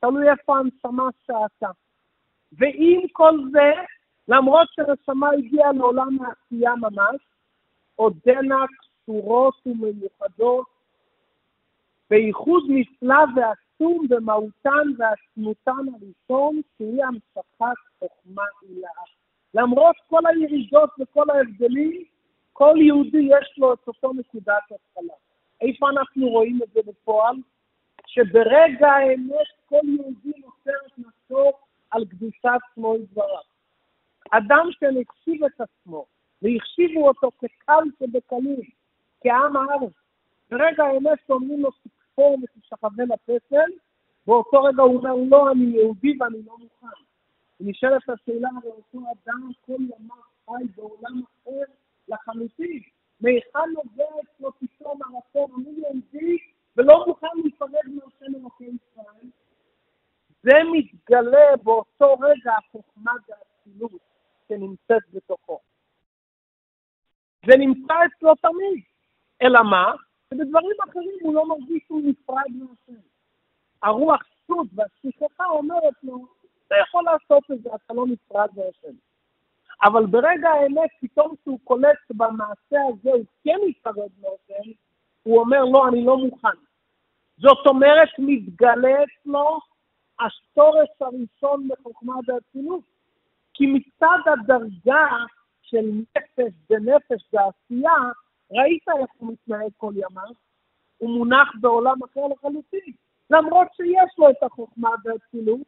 תלוי 0.00 0.30
איפה 0.30 0.58
הנשמה 0.58 1.08
שעתה. 1.26 1.70
ועם 2.52 3.08
כל 3.12 3.34
זה, 3.52 3.72
למרות 4.28 4.68
שנשמה 4.72 5.30
הגיעה 5.30 5.72
לעולם 5.72 6.18
העשייה 6.22 6.74
ממש, 6.76 7.20
עודנה 7.96 8.64
קשורות 8.78 9.54
ומיוחדות, 9.66 10.66
בייחוד 12.10 12.62
נפלא 12.68 13.24
ועצום 13.36 14.06
במהותן 14.08 14.86
ועצמותן 14.98 15.84
הראשון, 15.92 16.60
שהיא 16.76 17.04
המשכת 17.04 17.78
חוכמה 17.98 18.42
הילאה. 18.62 18.90
למרות 19.54 19.96
כל 20.08 20.20
הירידות 20.26 20.90
וכל 21.00 21.30
ההבדלים, 21.30 22.04
כל 22.52 22.74
יהודי 22.76 23.28
יש 23.30 23.58
לו 23.58 23.72
את 23.72 23.88
אותו 23.88 24.12
נקודת 24.12 24.62
התחלה. 24.62 25.14
איפה 25.60 25.90
אנחנו 25.90 26.28
רואים 26.28 26.58
את 26.62 26.68
זה 26.74 26.80
בפועל? 26.86 27.36
שברגע 28.06 28.88
האמת 28.88 29.48
כל 29.68 29.80
יהודי 29.84 30.40
מוסר 30.44 30.78
את 30.86 30.98
נפשו 30.98 31.50
על 31.90 32.04
קדושת 32.04 32.60
שמו 32.74 32.96
יתברך. 32.96 33.57
אדם 34.30 34.68
שהחשיב 34.70 35.44
את 35.44 35.60
עצמו, 35.60 36.06
והחשיבו 36.42 37.08
אותו 37.08 37.30
כקל 37.38 37.84
שבקלים, 37.98 38.70
כעם 39.20 39.56
הארץ, 39.56 39.92
ברגע 40.50 40.84
האמת 40.84 41.18
שאומרים 41.26 41.60
לו 41.60 41.70
תקפור 41.70 42.38
ותשכבה 42.42 43.04
לפסל, 43.04 43.70
באותו 44.26 44.62
רגע 44.62 44.82
הוא 44.82 44.96
אומר 44.96 45.14
לא, 45.28 45.50
אני 45.52 45.64
יהודי 45.64 46.16
ואני 46.20 46.42
לא 46.46 46.56
מוכן. 46.58 47.02
ונשאלת 47.60 48.02
השאלה 48.08 48.48
הרי 48.56 48.70
אותו 48.70 48.98
אדם 48.98 49.50
כל 49.66 49.72
ימיו 49.72 50.16
חי 50.46 50.64
בעולם 50.76 51.22
אחר 51.24 51.72
לחלוטין. 52.08 52.80
מהיכן 53.20 53.70
נובע 53.74 54.04
אצלו 54.22 54.52
פתאום 54.52 55.00
הרצון 55.02 55.50
אני 55.60 55.80
יהודי 55.80 56.38
ולא 56.76 57.04
מוכן 57.06 57.26
להיפרד 57.42 57.70
מהשם 57.70 58.34
אלוקי 58.34 58.64
ישראל? 58.64 59.30
זה 60.42 60.52
מתגלה 60.72 61.56
באותו 61.62 62.14
רגע 62.20 62.52
החוכמה 62.58 63.12
והאצילות 63.28 64.07
שנמצאת 64.48 65.02
בתוכו. 65.12 65.58
זה 67.46 67.56
נמצא 67.56 67.94
אצלו 68.06 68.34
תמיד. 68.34 68.82
אלא 69.42 69.60
מה? 69.70 69.92
שבדברים 70.30 70.76
אחרים 70.88 71.18
הוא 71.20 71.34
לא 71.34 71.48
מרגיש 71.48 71.82
שהוא 71.86 72.02
נפרד 72.04 72.50
מהשם. 72.50 73.00
הרוח 73.82 74.22
סוד 74.46 74.68
והשכחה 74.74 75.44
אומרת 75.44 75.94
לו, 76.02 76.26
אתה 76.66 76.74
יכול 76.88 77.04
לעשות 77.04 77.50
את 77.52 77.62
זה, 77.62 77.70
אתה 77.74 77.94
לא 77.94 78.04
נפרד 78.06 78.48
מהשם. 78.56 78.96
אבל 79.84 80.06
ברגע 80.06 80.48
האמת, 80.48 80.90
פתאום 81.00 81.34
כשהוא 81.36 81.58
קולט 81.64 81.98
במעשה 82.10 82.78
הזה 82.88 83.10
הוא 83.10 83.24
כן 83.44 83.58
ייפרד 83.66 84.10
מאופן, 84.20 84.70
הוא 85.22 85.40
אומר, 85.40 85.64
לא, 85.72 85.88
אני 85.88 86.04
לא 86.04 86.16
מוכן. 86.16 86.58
זאת 87.38 87.66
אומרת, 87.66 88.08
מתגלה 88.18 89.04
אצלו 89.04 89.58
השורש 90.20 90.88
הראשון 91.00 91.68
בחוכמה 91.68 92.14
ואצילות. 92.26 92.97
כי 93.58 93.66
מצד 93.66 94.18
הדרגה 94.26 95.08
של 95.62 95.90
נפש 95.92 96.52
בנפש 96.70 97.22
ועשייה, 97.32 97.98
ראית 98.50 98.88
איך 98.88 99.10
הוא 99.18 99.32
מתנהג 99.32 99.70
כל 99.76 99.92
ימיו? 99.96 100.32
הוא 100.98 101.10
מונח 101.10 101.52
בעולם 101.60 102.02
אחר 102.04 102.20
לחלוטין. 102.26 102.92
למרות 103.30 103.68
שיש 103.76 104.18
לו 104.18 104.30
את 104.30 104.42
החוכמה 104.42 104.90
והאצילות, 105.04 105.60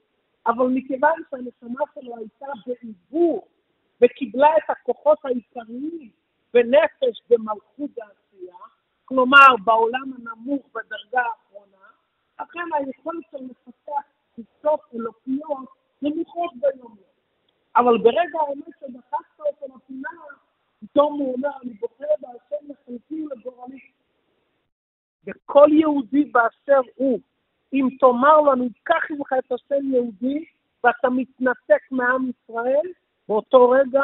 אבל 0.46 0.66
מכיוון 0.66 1.22
שהנשמה 1.31 1.85
שלו 1.94 2.16
הייתה 2.16 2.46
בעיבור 2.66 3.48
וקיבלה 4.00 4.48
את 4.57 4.70
הכוחות 4.70 5.18
העיקריים 5.24 6.11
בנפש 6.55 7.22
במלכות 7.31 7.90
העשייה, 7.98 8.59
כלומר 9.05 9.57
בעולם 9.64 10.12
הנמוך 10.16 10.62
בדרגה 10.74 11.22
האחרונה, 11.22 11.87
לכן 12.40 12.68
היכולת 12.74 13.24
של 13.31 13.44
לפתח 13.50 14.03
תפיסות 14.33 14.81
אלוקיות 14.94 15.68
נמוכות 16.03 16.50
ביום 16.55 16.94
יום. 16.96 17.10
אבל 17.76 17.98
ברגע 17.98 18.38
האמת 18.48 18.74
שדחקת 18.80 19.40
אותו 19.40 19.74
לפינה, 19.76 20.09
פתאום 20.80 21.20
הוא 21.20 21.35
אומר, 21.35 21.50
אני 21.62 21.72
בוחר 21.72 22.04
בהשם 22.20 22.64
לחלקי 22.68 23.24
לגורלי. 23.30 23.80
וכל 25.26 25.68
יהודי 25.72 26.24
באשר 26.24 26.80
הוא, 26.94 27.20
אם 27.72 27.88
תאמר 28.00 28.40
לו, 28.40 28.52
אני 28.52 28.68
אקח 28.83 29.11
ממך 29.11 29.33
את 29.38 29.52
השם 29.52 29.92
יהודי, 29.92 30.44
ואתה 30.85 31.11
מתנתק 31.11 31.83
מעם 31.90 32.30
ישראל, 32.30 32.92
באותו 33.28 33.70
רגע 33.70 34.02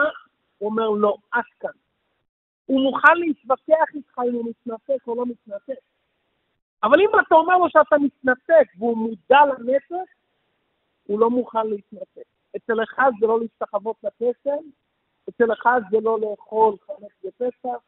הוא 0.59 0.71
אומר 0.71 0.89
לא, 0.91 1.17
עד 1.33 1.45
כאן. 1.61 1.71
הוא 2.67 2.81
מוכן 2.81 3.17
להתווכח 3.17 3.95
איתך 3.95 4.19
אם 4.29 4.35
הוא 4.35 4.45
מתנתק 4.51 5.07
או 5.07 5.15
לא 5.15 5.27
מתנתק. 5.27 5.81
אבל 6.83 7.01
אם 7.01 7.09
אתה 7.27 7.35
אומר 7.35 7.57
לו 7.57 7.71
שאתה 7.71 7.97
מתנתק 7.99 8.69
והוא 8.79 8.97
מודע 8.97 9.39
לנפש, 9.47 10.09
הוא 11.07 11.21
לא 11.21 11.31
מוכן 11.31 11.67
להתנתק. 11.67 12.36
אצל 12.57 12.83
אחד 12.83 13.11
זה 13.21 13.27
לא 13.27 13.41
להסתחוות 13.41 13.97
לפסל, 14.03 14.65
אצל 15.29 15.53
אחד 15.53 15.81
זה 15.91 15.97
לא 16.03 16.19
לאכול 16.21 16.77
חמש 16.87 17.13
בפסח, 17.25 17.79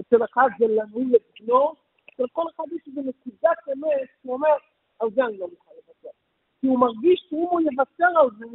אצל 0.00 0.24
אחד 0.24 0.48
זה 0.58 0.66
לנוי 0.66 1.16
את 1.16 1.40
בנו, 1.40 1.74
אצל 2.14 2.24
כל 2.32 2.44
אחד 2.54 2.64
יש 2.76 2.82
איזו 2.86 3.00
נקודת 3.00 3.58
אמת, 3.72 4.08
הוא 4.22 4.34
אומר, 4.34 4.56
על 4.98 5.08
זה 5.14 5.24
אני 5.24 5.38
לא 5.38 5.48
מוכן 5.48 5.70
לוותר. 5.76 6.16
כי 6.60 6.66
הוא 6.66 6.80
מרגיש 6.80 7.26
שאם 7.30 7.38
הוא 7.38 7.60
יוותר 7.60 8.20
על 8.20 8.28
זה, 8.38 8.46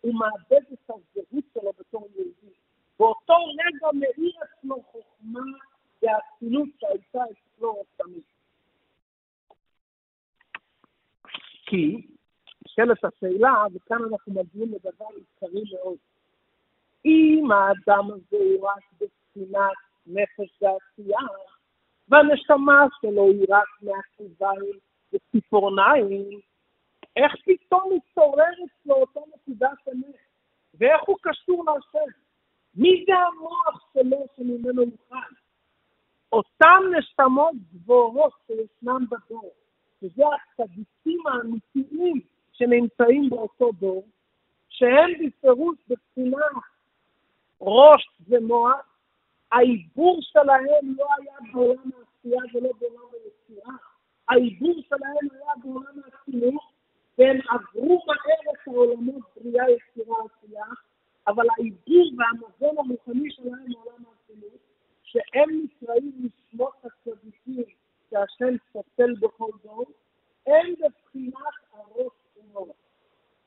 הוא 0.00 0.14
מאבד 0.14 0.64
את 0.72 0.90
הזהות 0.90 1.44
שלו 1.54 1.72
בתור 1.78 2.08
יהודי. 2.14 2.54
באותו 2.98 3.34
רגע 3.34 3.88
מאיר 3.94 4.34
אצלו 4.44 4.82
חוכמה 4.82 5.40
והאצילות 6.02 6.68
שהייתה 6.80 7.18
אצלו 7.32 7.82
תמיד. 7.96 8.22
כי, 11.66 12.06
נשאלת 12.74 13.04
השאלה, 13.04 13.64
וכאן 13.74 13.98
אנחנו 14.10 14.32
מגיעים 14.32 14.72
לדבר 14.72 15.04
עיקרי 15.16 15.62
מאוד. 15.72 15.96
אם 17.04 17.48
האדם 17.52 18.10
הזה 18.10 18.36
הוא 18.36 18.68
רק 18.68 18.82
בבחינת 18.92 19.76
נפש 20.06 20.62
ועשייה, 20.62 21.28
והנשמה 22.08 22.86
שלו 23.00 23.26
היא 23.26 23.46
רק 23.48 23.68
מהכיביים 23.82 24.78
וציפורניים, 25.12 26.40
איך 27.16 27.32
פתאום 27.44 27.92
מתעוררת 27.96 28.70
לו 28.86 28.94
אותה 28.94 29.20
נקודת 29.34 29.78
אמת? 29.92 30.14
ואיך 30.74 31.02
הוא 31.06 31.16
קשור 31.22 31.64
להשם? 31.64 32.10
מי 32.74 33.04
זה 33.06 33.12
המוח 33.14 33.92
שלו 33.92 34.26
שממנו 34.36 34.82
הוא 34.82 34.90
חי? 35.08 35.34
אותן 36.32 36.82
נשמות 36.98 37.54
גבוהות 37.74 38.32
שישנם 38.46 39.04
בדור, 39.10 39.50
שזה 40.00 40.22
הצדיקים 40.34 41.26
האמיתיים 41.26 42.20
שנמצאים 42.64 43.30
באותו 43.30 43.70
דור, 43.72 44.04
שהם 44.68 45.10
בפירוש 45.26 45.76
בבחינה 45.88 46.46
ראש 47.60 48.08
ומוח, 48.28 48.96
העיבור 49.52 50.18
שלהם 50.22 50.94
לא 50.96 51.06
היה 51.18 51.52
בעולם 51.52 51.90
העשייה 51.96 52.40
ולא 52.54 52.70
בעולם 52.80 53.08
היצירה, 53.12 53.74
העיבור 54.28 54.74
שלהם 54.88 55.28
היה 55.32 55.52
בעולם 55.62 56.00
החינוך, 56.12 56.72
והם 57.18 57.38
עברו 57.48 58.02
מהר 58.06 58.52
את 58.52 58.68
העולמות 58.68 59.22
בריאה, 59.36 59.64
יצירה, 59.70 60.16
עשייה, 60.24 60.64
אבל 61.26 61.44
העיבור 61.58 62.10
והמזון 62.18 62.76
הרוחני 62.78 63.30
שלהם 63.30 63.64
מעולם 63.68 64.04
החינוך, 64.24 64.60
שהם 65.02 65.50
נקראים 65.64 66.12
לשמות 66.18 66.74
הצדיקים 66.84 67.64
שהשם 68.10 68.54
סוטל 68.72 69.14
בכל 69.20 69.50
דור, 69.64 69.84
הם 70.46 70.74
בבחינת. 70.80 71.63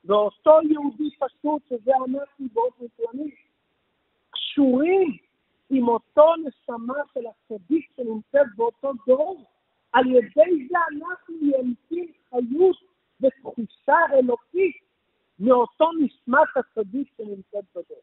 ואותו 0.08 0.58
יהודי 0.70 1.10
פשוט, 1.18 1.62
שזה 1.68 1.92
אנחנו 1.96 2.46
באופן 2.52 2.84
כללי, 2.96 3.30
קשורים 4.30 5.16
עם 5.70 5.88
אותו 5.88 6.34
נשמה 6.36 6.94
של 7.14 7.20
הצדיק 7.26 7.90
שנמצאת 7.96 8.46
באותו 8.56 8.92
דור, 9.06 9.44
על 9.92 10.06
ידי 10.06 10.68
זה 10.68 10.78
אנחנו 10.92 11.34
יונקים 11.42 12.12
חיות 12.30 12.76
ותחושה 13.20 13.96
אלוקית 14.12 14.76
מאותו 15.40 15.90
נשמת 15.92 16.48
הצדיק 16.56 17.08
שנמצאת 17.16 17.64
בדור. 17.70 18.02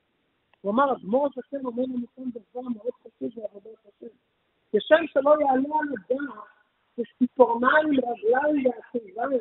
כלומר, 0.62 0.94
אדמו"ר 0.94 1.28
השם 1.28 1.66
אומר 1.66 1.84
לנו 1.84 2.06
כאן 2.16 2.24
דבר 2.30 2.62
מאוד 2.62 2.94
חשוב 3.02 3.30
בעבודת 3.36 3.78
השם. 3.86 4.16
כשם 4.72 5.08
שלא 5.14 5.36
יעלה 5.42 5.76
על 5.80 5.88
הדעת 6.00 7.08
שציפורניים, 7.08 7.88
רגליים 7.88 8.66
ועקביים 8.66 9.40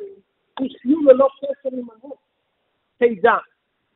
יחיו 0.61 1.01
ללא 1.01 1.27
קשר 1.39 1.69
עם 1.77 1.87
הראש. 1.89 2.17
תדע, 2.97 3.37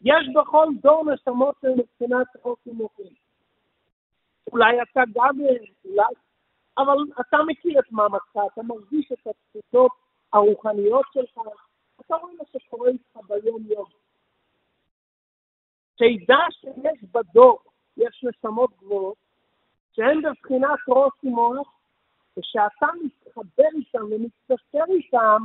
יש 0.01 0.27
בכל 0.35 0.67
דור 0.81 1.03
נשמות 1.13 1.55
מבחינת 1.63 2.27
חוק 2.41 2.59
ומוחים. 2.67 3.13
אולי 4.51 4.81
אתה 4.81 5.01
גם, 5.15 5.37
אולי, 5.85 6.13
אבל 6.77 6.97
אתה 7.21 7.37
מכיר 7.47 7.79
את 7.79 7.91
מאמצך, 7.91 8.39
אתה 8.53 8.61
מרגיש 8.63 9.11
את 9.11 9.27
התפוצות 9.27 9.91
הרוחניות 10.33 11.05
שלך, 11.13 11.39
אתה 12.01 12.15
רואה 12.15 12.33
מה 12.33 12.43
שקורה 12.59 12.89
איתך 12.89 13.19
ביום-יום. 13.27 13.85
תדע 15.95 16.37
שיש 16.51 17.03
בדור, 17.11 17.59
יש 17.97 18.23
נשמות 18.23 18.71
גבוהות, 18.77 19.17
שהן 19.91 20.21
בבחינת 20.21 20.79
ראש 20.87 21.11
ומוח, 21.23 21.67
ושאתה 22.37 22.87
מתחבר 23.03 23.67
איתם 23.75 24.03
ומתקשר 24.11 24.83
איתם, 24.89 25.41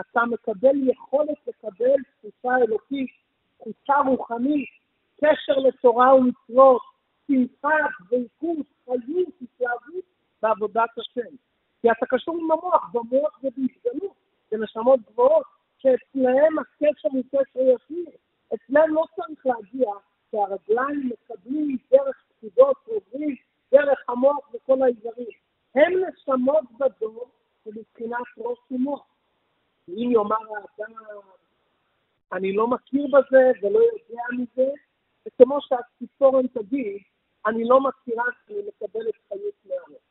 אתה 0.00 0.24
מקבל 0.24 0.88
יכולת 0.88 1.38
לקבל 1.46 1.96
תחושה 2.18 2.56
אלוקית, 2.56 3.10
תחושה 3.58 3.94
רוחנית, 4.06 4.68
קשר 5.20 5.58
לתורה 5.58 6.14
ומצוות, 6.14 6.82
שמחה, 7.26 7.76
דבקות, 8.00 8.66
חיות, 8.84 9.28
התלהבות 9.42 10.04
בעבודת 10.42 10.90
השם. 10.98 11.36
כי 11.82 11.90
אתה 11.90 12.06
קשור 12.06 12.36
עם 12.36 12.50
המוח, 12.50 12.90
במוח 12.92 13.38
זה 13.42 13.48
בהתגלות, 13.56 14.14
זה 14.50 14.56
נשמות 14.56 15.00
גבוהות, 15.10 15.46
שאצלהם 15.78 16.58
הקשר 16.58 17.08
הוא 17.12 17.22
קשר 17.30 17.60
ישיר. 17.60 18.10
אצלם 18.54 18.94
לא 18.94 19.04
צריך 19.16 19.46
להגיע, 19.46 19.90
שהרגליים 20.30 21.10
מקבלים 21.10 21.76
דרך 21.90 22.22
פקודות, 22.28 22.76
עוברים 22.86 23.36
דרך 23.72 24.04
המוח 24.08 24.54
וכל 24.54 24.82
האיברים. 24.82 25.38
הם 25.74 25.92
נשמות 26.08 26.64
בדור 26.78 27.28
שמבחינת 27.64 28.26
ראש 28.38 28.58
ומוח. 28.70 29.17
אם 29.88 30.10
יאמר 30.12 30.36
האדם, 30.36 30.94
אני 32.32 32.52
לא 32.52 32.68
מכיר 32.68 33.06
בזה 33.06 33.50
ולא 33.62 33.78
יודע 33.78 34.22
מזה, 34.32 34.70
זה 35.24 35.30
כמו 35.42 35.58
שהציפורן 35.60 36.46
תגיד, 36.46 36.98
אני 37.46 37.64
לא 37.64 37.80
מכירה 37.80 38.24
שאני 38.46 38.58
מקבלת 38.68 39.14
חיות 39.28 39.54
מהראש. 39.64 40.02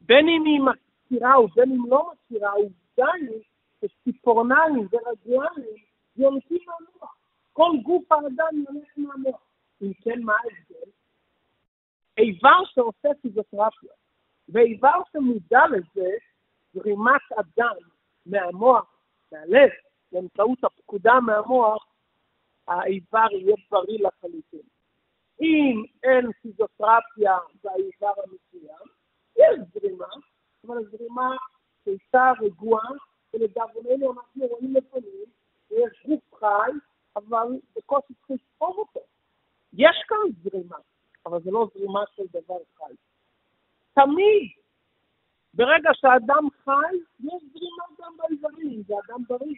בין 0.00 0.28
אם 0.28 0.44
היא 0.44 0.60
מכירה 0.60 1.40
ובין 1.40 1.72
אם 1.72 1.90
לא 1.90 2.12
מכירה, 2.12 2.50
העובדה 2.50 3.12
היא 3.14 3.42
שציפורניים 3.84 4.88
ורגליים 4.92 5.76
יונקים 6.16 6.58
מהמוח. 6.66 7.16
כל 7.52 7.70
גוף 7.82 8.12
האדם 8.12 8.64
יונק 8.68 8.88
מהמוח. 8.96 9.40
אם 9.82 9.92
כן, 10.02 10.22
מה 10.22 10.32
ההבדל? 10.32 10.90
איבר 12.18 12.64
שעושה 12.64 13.08
פיזיותרפיה 13.22 13.92
ואיבר 14.48 15.00
שמודע 15.12 15.60
לזה, 15.66 16.10
זרימת 16.74 17.22
הדם 17.38 17.91
מהמוח, 18.26 18.96
מהלב, 19.32 19.70
באמצעות 20.12 20.64
הפקודה 20.64 21.20
מהמוח, 21.20 21.86
האיבר 22.68 23.26
יהיה 23.32 23.56
בריא 23.70 23.98
לחלוטין. 24.06 24.66
אם 25.40 25.84
אין 26.02 26.32
פיזיותרפיה 26.42 27.38
באיבר 27.64 28.12
המסוים, 28.22 28.86
יש 29.36 29.58
זרימה, 29.74 30.06
אבל 30.66 30.78
הזרימה 30.78 31.36
שהייתה 31.84 32.32
רגועה, 32.40 32.88
ולדאבוננו 33.34 34.12
אנחנו 34.12 34.46
רואים 34.46 34.74
לפעמים 34.74 35.24
שיש 35.68 36.06
גוף 36.08 36.34
חי, 36.34 36.70
אבל 37.16 37.46
בקושי 37.76 38.14
צריך 38.14 38.30
לספור 38.30 38.74
אותו. 38.78 39.00
יש 39.72 39.96
כאן 40.08 40.16
זרימה, 40.42 40.76
אבל 41.26 41.42
זה 41.42 41.50
לא 41.50 41.68
זרימה 41.74 42.00
של 42.16 42.22
דבר 42.32 42.58
חי. 42.76 42.94
תמיד, 43.94 44.50
ברגע 45.54 45.90
שאדם 45.94 46.48
חי, 46.64 46.96
יש 47.20 47.42
זרימה 47.52 47.84
גם 48.00 48.12
באיברים, 48.16 48.82
זה 48.82 48.94
אדם 49.06 49.22
בריא. 49.28 49.56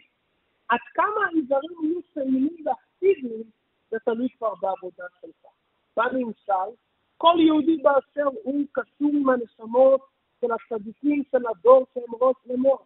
עד 0.69 0.79
כמה 0.93 1.25
האיברים 1.25 1.71
יהיו 1.83 1.99
פעילים 2.13 2.55
ואקטיביים, 2.65 3.43
זה 3.91 3.97
תלוי 4.05 4.29
כבר 4.37 4.53
בעבודה 4.61 5.05
שלך. 5.21 5.51
בנמשל, 5.97 6.75
כל 7.17 7.35
יהודי 7.39 7.77
באשר 7.77 8.27
הוא 8.43 8.65
קשור 8.71 9.11
עם 9.13 9.29
הנשמות 9.29 10.01
של 10.41 10.47
הצדיקים 10.51 11.23
של 11.31 11.47
הדור 11.47 11.85
שהם 11.93 12.15
ראש 12.21 12.35
למוח. 12.45 12.81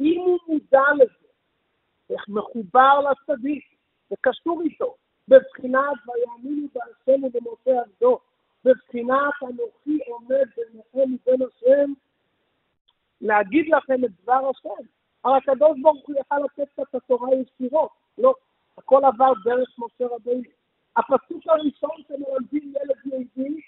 אם 0.00 0.20
הוא 0.20 0.38
מודע 0.48 0.84
לזה, 0.94 1.28
מחובר 2.28 3.00
לצדיק, 3.00 3.64
וקשור 4.12 4.62
איתו, 4.62 4.94
בבחינת 5.28 5.96
ויאמינו 6.06 6.68
בהשם 6.74 7.24
ובמשה 7.24 7.80
עבדו, 7.80 8.18
בבחינת 8.64 9.34
אנוכי 9.42 9.98
עומד 10.06 10.46
ביניכם 10.56 11.14
ובין 11.14 11.48
השם, 11.48 11.92
להגיד 13.20 13.66
לכם 13.68 14.04
את 14.04 14.10
דבר 14.22 14.50
השם. 14.50 14.88
הרי 15.24 15.36
הקדוש 15.36 15.80
ברוך 15.82 16.06
הוא 16.06 16.16
יכל 16.20 16.38
לתת 16.38 16.80
את 16.80 16.94
התורה 16.94 17.28
ישירות, 17.34 17.90
לא, 18.18 18.34
הכל 18.78 19.04
עבר 19.04 19.32
דרך 19.44 19.68
משה 19.78 20.14
רבינו. 20.14 20.42
הפסוק 20.96 21.42
הראשון 21.46 22.02
שמלמדים 22.08 22.72
ילד 22.76 22.96
יהודי, 23.04 23.60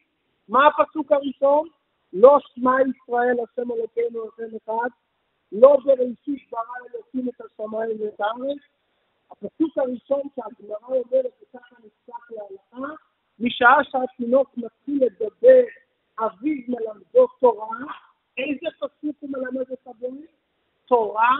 מה 0.48 0.66
הפסוק 0.66 1.12
הראשון? 1.12 1.68
לא 2.12 2.38
שמע 2.54 2.72
ישראל 2.80 3.36
השם 3.40 3.72
אלוקינו 3.72 4.22
השם 4.28 4.56
אחד, 4.56 4.88
לא 5.52 5.76
בראשית 5.84 6.50
ברא 6.50 6.62
אלוקים 6.94 7.28
את 7.28 7.40
השמיים 7.40 8.00
ואת 8.00 8.20
הארץ. 8.20 8.58
הפסוק 9.30 9.78
הראשון 9.78 10.20
שהגמרא 10.36 10.86
אומרת, 10.86 11.32
וככה 11.42 11.76
נפסק 11.84 12.30
להלכה, 12.30 12.94
משעה 13.38 13.84
שהתינוק 13.84 14.50
מתחיל 14.56 15.04
לדבר, 15.04 15.62
אביו 16.18 16.56
מלמדו 16.68 17.26
תורה, 17.40 17.78
איזה 18.48 18.66
פסוק 18.78 19.16
הוא 19.20 19.30
מלמד 19.30 19.72
את 19.72 19.86
הבן? 19.86 20.16
תורה 20.86 21.36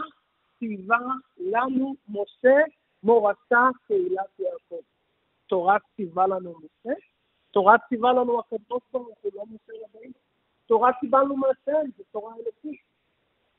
ציווה 0.59 0.99
לנו 1.37 1.95
משה 2.09 2.57
מורתה 3.03 3.69
קהילת 3.87 4.39
יעקב. 4.39 4.85
תורה 5.47 5.77
ציווה 5.95 6.27
לנו 6.27 6.53
משה, 6.59 6.93
תורה 7.51 7.75
ציווה 7.89 8.13
לנו 8.13 8.39
הקדוש 8.39 8.81
ברוך 8.91 9.17
הוא, 9.21 9.31
לא 9.35 9.43
משה 9.45 9.73
רבינו. 9.83 10.13
תורה 10.65 10.93
קיבלנו 10.93 11.37
מהשם, 11.37 11.89
זו 11.97 12.03
תורה 12.11 12.33
אלוקית. 12.35 12.81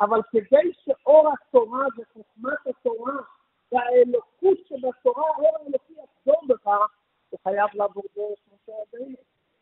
אבל 0.00 0.20
כדי 0.31 0.72
שאור 0.85 1.33
התורה 1.33 1.87
וחוכמת 1.98 2.66
התורה 2.66 3.14
והאלוקות 3.72 4.59
שבתורה, 4.68 5.28
האור 5.28 5.59
האלוקי 5.59 5.92
יחזור 5.92 6.42
בך, 6.48 6.66
הוא 7.31 7.38
חייב 7.44 7.68
לעבור 7.74 8.05
דרך 8.16 8.38
משה 8.55 8.72
רבינו. 8.83 9.16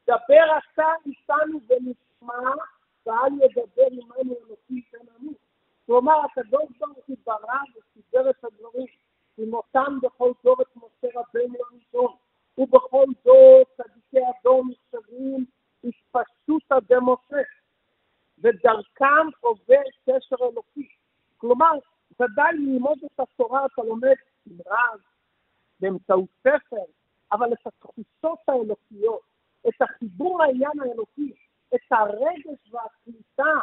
דבר 0.06 0.58
אתה 0.58 0.88
איתנו 1.06 1.60
ונשמע, 1.68 2.50
ואל 3.06 3.32
ידבר 3.42 3.86
עמנו 3.90 4.34
אלוקי 4.46 4.82
תננו. 4.82 5.32
כלומר, 5.86 6.24
הקדוש 6.24 6.78
ברוך 6.78 7.06
הוא 7.06 7.16
ברא 7.26 7.60
וסידר 7.76 8.30
את 8.30 8.44
הדברים. 8.44 8.86
ונותן 9.40 9.98
בכל 10.02 10.32
דור 10.44 10.56
את 10.62 10.76
משה 10.76 11.20
רבינו 11.20 11.54
הראשון, 11.70 12.16
ובכל 12.58 13.04
דור 13.24 13.62
צדיקי 13.76 14.26
הדור 14.26 14.64
נחשבים 14.70 15.44
התפשטותא 15.84 16.74
דמשה, 16.88 17.42
ודרכם 18.38 19.26
עובר 19.40 19.82
קשר 20.06 20.36
אלוקי. 20.42 20.88
כלומר, 21.36 21.72
ודאי 22.20 22.52
ללמוד 22.54 22.98
את 23.04 23.20
התורה 23.20 23.66
אתה 23.66 23.82
לומד 23.82 24.14
עם 24.46 24.56
רב, 24.66 25.00
באמצעות 25.80 26.30
ספר, 26.40 26.84
אבל 27.32 27.52
את 27.52 27.66
התחושות 27.66 28.38
האלוקיות, 28.48 29.22
את 29.68 29.82
החיבור 29.82 30.38
לעניין 30.38 30.80
האלוקי, 30.80 31.34
את 31.74 31.80
הרגש 31.90 32.72
והקליטה, 32.72 33.60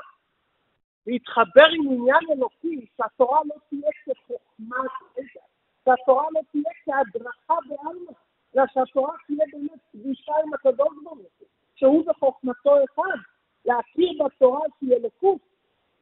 להתחבר 1.07 1.67
עם 1.71 1.91
עניין 1.91 2.23
אלוקי, 2.31 2.85
שהתורה 2.97 3.41
לא 3.45 3.55
תהיה 3.69 3.89
כחוכמת 4.05 4.91
רגע, 5.17 5.41
שהתורה 5.85 6.25
לא 6.31 6.41
תהיה 6.51 6.71
כהדרכה 6.85 7.55
בעלמא, 7.67 8.11
אלא 8.55 8.63
שהתורה 8.73 9.13
תהיה 9.27 9.45
באמת 9.51 9.79
קדושה 9.91 10.33
עם 10.45 10.53
הקדוש 10.53 10.97
ברוך 11.03 11.17
הוא, 11.17 11.47
שהוא 11.75 12.05
בחוכמתו 12.05 12.75
אחד, 12.83 13.17
להכיר 13.65 14.23
בתורה 14.25 14.59
שהיא 14.79 14.93
אלוקות. 14.93 15.41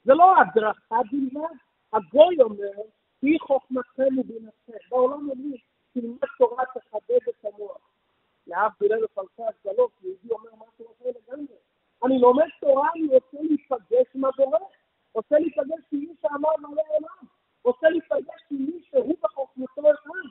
זה 0.04 0.13
לא 0.13 0.34
הדרכה 0.38 1.00
בלבד, 1.12 1.56
הגוי 1.94 2.41
אומר, 2.41 2.82
היא 3.22 3.39
חוכמתכם 3.39 4.18
ובינתכם. 4.18 4.89
בעולם 4.89 5.30
אומרים, 5.30 5.58
תלמד 5.94 6.28
תורה 6.38 6.63
תכבד 6.65 7.30
את 7.30 7.46
המוח. 7.46 7.78
להבדיל 8.48 8.94
אלף 8.94 9.20
אלפי 9.20 9.41
הגדלות, 9.44 9.91
יהודי 10.04 10.30
אומר 10.32 10.50
משהו 10.56 10.86
אחר 10.86 11.10
לגמרי. 11.10 11.35
אני 12.15 12.21
לומד 12.21 12.45
תורה, 12.60 12.89
אני 12.95 13.08
רוצה 13.08 13.38
להיפגש 13.41 14.15
עם 14.15 14.25
הבורא, 14.25 14.60
רוצה 15.13 15.39
להיפגש 15.39 15.84
עם 15.91 15.99
מי 15.99 16.13
שאמר 16.21 16.49
מלא 16.60 16.82
עולם. 16.89 17.28
רוצה 17.63 17.89
להיפגש 17.89 18.41
עם 18.51 18.58
מי 18.58 18.84
שהוא 18.89 19.15
בחוכמתו 19.21 19.82
אחד. 19.82 20.30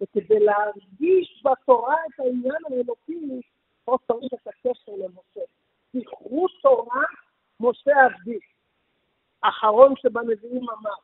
וכדי 0.00 0.40
להרגיש 0.40 1.44
בתורה 1.44 1.94
את 1.94 2.20
העניין 2.20 2.62
האלוקי, 2.70 3.40
פה 3.84 3.96
צריך 4.06 4.32
את 4.34 4.46
הקשר 4.46 4.92
למשה. 4.92 5.40
זכרו 5.92 6.46
תורה 6.62 7.04
משה 7.60 8.04
עבדי. 8.04 8.38
אחרון 9.40 9.94
שבנביאים 9.96 10.70
אמר, 10.70 10.96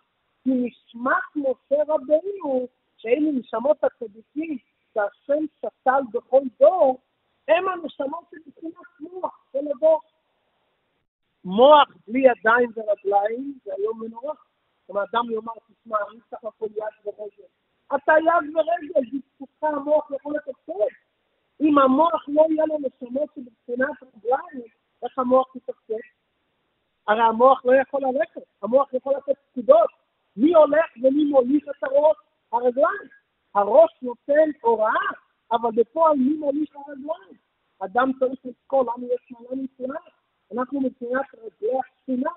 כי 0.45 0.51
נשמת 0.51 1.37
משה 1.37 1.83
רבינו, 1.89 2.69
שאלו 2.97 3.33
נשמות 3.33 3.85
הצדיקים 3.85 4.59
שהשם 4.95 5.45
שתל 5.59 6.01
בכל 6.13 6.43
דור, 6.61 7.01
הם 7.49 7.69
הנשמות 7.69 8.25
שבבחינת 8.31 9.01
מוח 9.01 9.45
של 9.53 9.59
הדור. 9.77 10.01
מוח 11.63 11.89
בלי 12.09 12.21
ידיים 12.21 12.71
ורגליים 12.77 13.59
זה 13.65 13.71
היום 13.79 14.01
מנורא. 14.03 14.35
אם 14.91 14.97
האדם 14.97 15.31
יאמר, 15.31 15.53
תשמע, 15.69 15.97
אני 16.11 16.21
צריך 16.31 16.45
הכל 16.45 16.67
יד 16.67 16.95
ורגל. 17.05 17.49
אתה 17.97 18.13
יד 18.19 18.57
ורגל, 18.57 19.11
בזכותך 19.13 19.65
המוח 19.65 20.11
יכול 20.11 20.35
לתפקד. 20.37 20.95
אם 21.61 21.79
המוח 21.79 22.25
לא 22.29 22.45
יהיה 22.51 22.65
לו 22.67 22.79
נשמות 22.79 23.31
שבבחינת 23.35 23.97
רגליים, 24.03 24.69
איך 25.03 25.19
המוח 25.19 25.57
יתפקד? 25.57 26.07
הרי 27.07 27.23
המוח 27.23 27.65
לא 27.65 27.73
יכול 27.75 28.01
ללכת, 28.03 28.43
המוח 28.63 28.95
יכול 28.95 29.15
לתת 29.17 29.39
פקודות. 29.51 29.91
מי 30.37 30.55
הולך 30.55 30.87
ומי 31.03 31.25
מוליך 31.25 31.65
את 31.69 31.85
הראש? 31.85 32.17
הרגליים. 32.53 33.09
הראש 33.55 33.91
נותן 34.03 34.51
הוראה, 34.61 35.11
אבל 35.53 35.71
בפועל 35.75 36.17
מי 36.17 36.37
מוליך 36.37 36.77
הרגליים? 36.77 37.37
אדם 37.79 38.11
צריך 38.19 38.41
לזכור 38.45 38.83
למה 38.83 39.07
יש 39.07 39.31
מעלה 39.31 39.63
נפלאה. 39.63 40.13
אנחנו 40.53 40.81
מבחינת 40.81 41.27
רגלי 41.35 41.79
השכינה. 41.79 42.31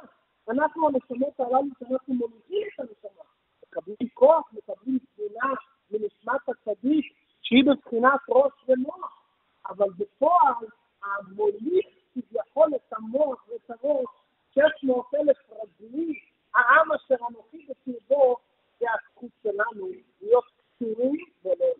אנחנו 0.49 0.87
הנשמות 0.87 1.39
הללו 1.39 1.69
שאנחנו 1.79 2.13
מוליכים 2.13 2.67
את 2.73 2.79
הנשמה, 2.79 3.23
מקבלים 3.67 4.09
כוח, 4.13 4.51
מקבלים 4.53 4.99
תבונה 4.99 5.53
מנשמת 5.91 6.49
הצדיק, 6.49 7.13
שהיא 7.41 7.63
בבחינת 7.65 8.19
ראש 8.29 8.51
ומוח, 8.67 9.21
אבל 9.69 9.89
בפועל 9.97 10.65
המוליך 11.03 11.85
כביכול 12.13 12.69
את 12.75 12.93
המוח 12.93 13.47
ואת 13.47 13.69
הראש, 13.69 14.07
600 14.53 15.05
אלף 15.15 15.37
רגלי, 15.51 16.19
העם 16.55 16.91
אשר 16.91 17.15
אנוכי 17.29 17.67
בקרבו, 17.69 18.37
זה 18.79 18.85
הזכות 18.93 19.31
שלנו 19.43 19.89
להיות 20.21 20.45
קשורים 20.75 21.25
ולא. 21.45 21.73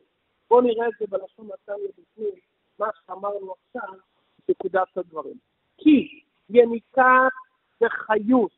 בואו 0.55 0.67
נראה 0.67 0.87
את 0.87 0.93
זה 0.99 1.05
בלשון 1.09 1.47
נתניה 1.53 1.87
בפנים, 1.97 2.33
מה 2.79 2.87
שאמרנו 3.05 3.53
עכשיו, 3.53 3.93
נקודת 4.49 4.97
הדברים. 4.97 5.37
כי 5.77 6.21
יניקה 6.49 7.27
וחיות, 7.81 8.51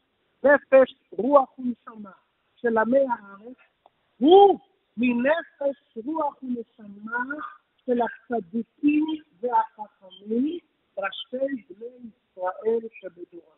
נפש, 0.43 0.95
רוח 1.11 1.59
ונשמה 1.59 2.11
של 2.55 2.77
עמי 2.77 2.99
הארץ, 2.99 3.57
הוא 4.17 4.59
מנפש, 4.97 5.97
רוח 6.05 6.43
ונשמה 6.43 7.23
של 7.85 7.99
הצדיקים 8.01 9.05
והחכמים, 9.39 10.59
ראשי 10.97 11.63
בני 11.69 12.09
ישראל 12.09 12.87
שבדורם. 12.99 13.57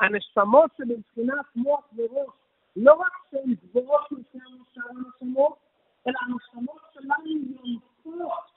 הנשמות 0.00 0.70
שמבחינת 0.76 1.46
מוח 1.56 1.84
וראש, 1.96 2.34
לא 2.76 2.94
רק 2.94 3.12
שהן 3.30 3.54
גבוהות 3.64 4.12
משם 4.12 4.80
הנשמות, 4.80 5.70
אלא 6.06 6.18
הנשמות 6.22 6.80
שלנו 6.94 7.26
יונקות 7.26 8.50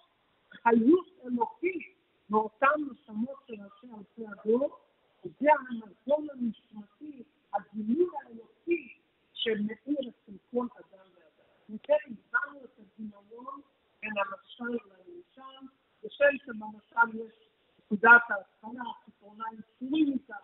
חיות 0.52 1.08
אלוקית 1.26 1.95
מאותן 2.30 2.68
נשמות 2.91 3.38
של 3.47 3.54
ראשי 3.54 3.88
אלפי 3.97 4.26
הדור, 4.28 4.80
זה 5.24 5.47
המזון 5.60 6.28
המשמעותי, 6.32 7.24
הגילוי 7.54 8.08
האלוקי 8.22 8.93
שמאיר 9.34 10.00
אצל 10.00 10.38
כל 10.52 10.68
אדם 10.80 11.08
ואדם. 11.16 11.76
מכן 11.76 11.93
הסברנו 12.12 12.60
את 12.66 12.80
הדמיון 12.80 13.62
בין 14.02 14.12
המשל 14.18 14.78
לנמשל, 14.86 15.68
כשם 16.02 16.38
שבמשל 16.45 17.20
יש 17.20 17.34
נקודת 17.80 18.22
ההתחלה, 18.30 18.84
פתרוניים 19.06 19.62
קשורים 19.62 20.14
איתה, 20.14 20.36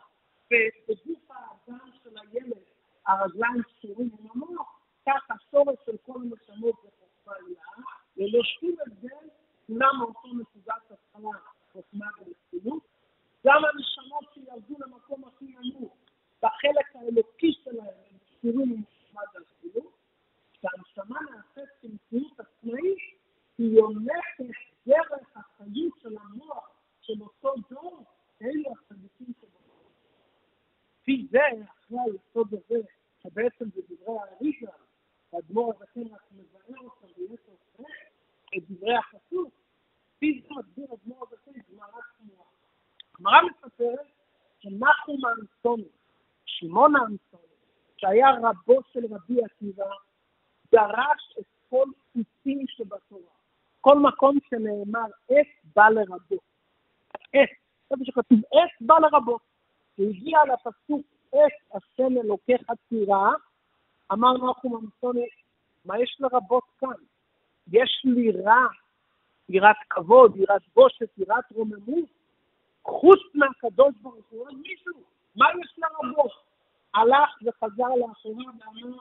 ובגוף 0.51 1.31
האדם 1.31 1.89
של 2.03 2.17
הילד 2.17 2.63
הרגליים 3.07 3.63
קשורים 3.63 4.09
עם 4.19 4.27
המוח, 4.31 4.79
כך 5.09 5.31
השורש 5.31 5.77
של 5.85 5.97
כל 6.05 6.21
הנשמות 6.21 6.75
זה 6.83 6.89
חוכמה 6.99 7.33
הילה, 7.35 7.85
ללא 8.17 8.43
שום 8.43 8.75
הבדל 8.85 9.29
כולם 9.67 9.99
מאותו 9.99 10.27
נקודת 10.27 10.91
התחלה, 10.91 11.39
חוכמה 11.71 12.05
ורצינות, 12.17 12.83
גם 13.47 13.61
הנשמות 13.65 14.25
שירדו 14.33 14.75
למקום 14.79 15.23
הכי 15.25 15.45
נמוך, 15.45 15.97
בחלק 16.43 16.95
האלוקי 16.95 17.51
שלהם, 17.63 17.85
הם 18.11 18.17
קשורים 18.17 18.71
עם 18.71 18.83
חוכמה 18.83 19.21
והרצינות, 19.33 19.93
כשהנשמה 20.53 21.19
נעשית 21.31 21.69
כמציאות 21.81 22.39
עצמאית, 22.39 22.97
היא 23.57 23.77
יונקת 23.77 24.59
דרך 24.87 25.35
החיות 25.35 25.93
של 26.01 26.17
המוח 26.21 26.69
של 27.01 27.21
אותו 27.21 27.53
דור, 27.69 28.03
אלו 28.41 28.71
הצדיקים 28.71 29.33
שבו. 29.41 29.59
לפי 31.01 31.27
זה, 31.31 31.39
אחרי 31.69 31.97
היסוד 31.99 32.53
הזה, 32.53 32.81
שבעצם 33.23 33.65
זה 33.75 33.81
דברי 33.89 34.17
האריזה, 34.19 34.71
והאדמו"ר 35.33 35.73
הזקן 35.73 36.13
רק 36.13 36.21
מבאר 36.31 36.79
אותם 36.83 37.07
ביתר 37.17 37.53
שאת, 37.77 37.85
את 38.57 38.63
דברי 38.69 38.95
החסות, 38.97 39.51
לפי 40.15 40.41
זה 40.41 40.47
מסביר 40.59 40.85
אדמו"ר 40.93 41.25
הזקן 41.27 41.61
גמרא 41.71 42.01
תמורה. 42.17 42.45
הגמרא 43.15 43.41
מספרת 43.41 44.07
שנחום 44.59 45.25
האנסוני, 45.25 45.89
שמעון 46.79 46.95
האנסוני, 46.95 47.53
שהיה 47.97 48.27
רבו 48.31 48.79
של 48.93 48.99
רבי 49.09 49.43
עקיבא, 49.43 49.89
דרש 50.71 51.35
את 51.39 51.45
כל 51.69 51.85
חוטים 52.13 52.65
שבתורה. 52.67 53.31
כל 53.81 53.99
מקום 53.99 54.37
שנאמר 54.49 55.05
עת 55.29 55.47
בא 55.75 55.89
לרבות. 55.89 56.43
עת, 57.33 57.49
איפה 57.91 58.05
שכתוב 58.05 58.39
עת 58.39 58.81
בא 58.81 58.95
לרבות. 58.99 59.41
כשהגיע 59.93 60.39
לפסוק 60.53 61.05
עת 61.33 61.73
השם 61.73 62.17
אלוקיך 62.23 62.61
תירא, 62.89 63.29
אמר 64.11 64.33
נחום 64.33 64.75
אמצוני, 64.75 65.27
מה 65.85 65.99
יש 65.99 66.17
לרבות 66.19 66.63
כאן? 66.79 67.01
יש 67.71 68.01
לי 68.05 68.31
רע, 68.31 68.67
יראת 69.49 69.75
כבוד, 69.89 70.37
יראת 70.37 70.61
בושת, 70.75 71.09
יראת 71.17 71.51
רוממות, 71.51 72.09
חוץ 72.83 73.19
מהקדוש 73.33 73.95
ברוך 74.01 74.25
הוא, 74.29 74.41
עוד 74.41 74.55
מישהו, 74.61 74.93
מה 75.35 75.45
יש 75.61 75.75
לרבות? 75.77 76.48
הלך 76.93 77.29
וחזר 77.45 77.95
לאחוריו 77.95 78.51
ואמר, 78.59 78.97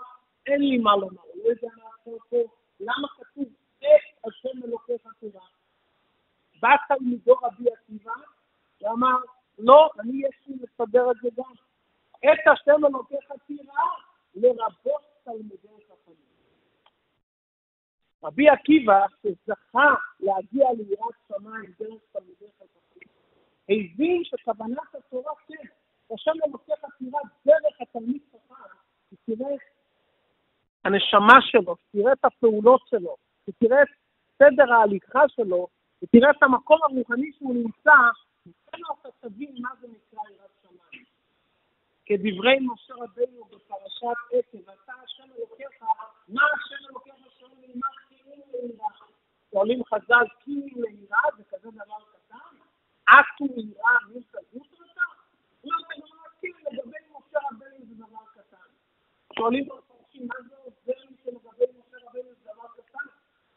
אין 0.46 0.60
לי 0.60 0.78
מה 0.78 0.96
לומר, 0.96 1.22
לא 1.34 1.48
יודע 1.48 1.68
מה 1.76 1.82
לעשות 1.84 2.22
פה, 2.28 2.36
למה 2.80 3.08
כתוב 3.08 3.44
עת 3.80 4.24
השם 4.24 4.64
אלוקיך 4.64 5.02
תירא? 5.20 5.40
בא 6.60 6.68
תלמידו 6.88 7.34
רבי 7.42 7.64
עקיבא 7.72 8.12
ואמר, 8.80 9.16
לא, 9.58 9.90
אני 10.00 10.22
יש 10.28 10.36
לי 10.46 10.56
לסדר 10.56 11.10
את 11.10 11.16
זה 11.22 11.28
גם. 11.36 11.52
את 12.18 12.52
השם 12.52 12.86
אלוקיך 12.86 13.32
תירא, 13.46 13.82
לרבות 14.34 15.02
תלמידי 15.24 15.84
חכמים. 15.88 16.28
רבי 18.22 18.48
עקיבא, 18.48 19.06
שזכה 19.22 19.94
להגיע 20.20 20.68
ליראת 20.72 21.14
שמיים 21.28 21.72
דרך 21.80 22.02
תלמידי 22.12 22.46
חכמים, 22.56 23.08
הבין 23.68 24.24
שכוונת 24.24 24.94
התורה 24.94 25.32
כן, 25.46 25.68
השם 26.14 26.32
אלוקיך 26.46 26.84
תירא 26.98 27.20
דרך 27.46 27.80
התלמיד 27.80 28.22
חכם, 28.32 28.54
תראה 29.26 29.56
הנשמה 30.84 31.38
שלו, 31.40 31.76
תראה 31.92 32.12
את 32.12 32.24
הפעולות 32.24 32.80
שלו, 32.86 33.16
תראה 33.58 33.82
את 33.82 33.88
סדר 34.38 34.72
ההליכה 34.72 35.28
שלו, 35.28 35.66
ותראה 36.02 36.30
את 36.30 36.42
המקום 36.42 36.78
הרוחני 36.82 37.32
שהוא 37.38 37.54
נמצא, 37.54 37.96
תן 38.44 38.78
לו 38.78 38.94
אתה 39.00 39.08
תבין 39.28 39.54
מה 39.60 39.70
זה 39.80 39.86
נקרא 39.88 40.20
יראת 40.30 40.50
שמיים. 40.62 41.04
כדברי 42.06 42.58
משה 42.60 42.94
רבינו 42.94 43.44
בפרשת 43.44 44.18
עקב, 44.32 44.70
אתה 44.70 44.92
השם 45.04 45.24
אלוקיך, 45.38 45.82
מה 46.28 46.42
השם 46.54 46.88
אלוקיך 46.90 47.14
שואל 47.38 47.50
לימד 47.60 47.82
כאילו 48.08 48.36
ליראה? 48.52 48.88
שואלים 49.50 49.84
חז"ל 49.84 50.26
כאילו 50.40 50.82
ליראה, 50.82 51.20
זה 51.36 51.44
כזה 51.50 51.70
דבר 51.70 51.98
קטן? 52.12 52.56
עטו 53.06 53.44
ליראה 53.56 53.92
מילתא 54.08 54.38
גוטרתא? 54.52 54.77
שואלים 59.38 59.64
מפרשים 59.64 60.26
מה 60.28 60.34
זה 60.48 60.56
עוזר 60.56 61.00
לי 61.08 61.16
שלגבי 61.24 61.64
משה 61.78 61.96
רבינו 62.08 62.28
זה 62.28 62.50
דבר 62.52 62.68
קטן? 62.76 63.06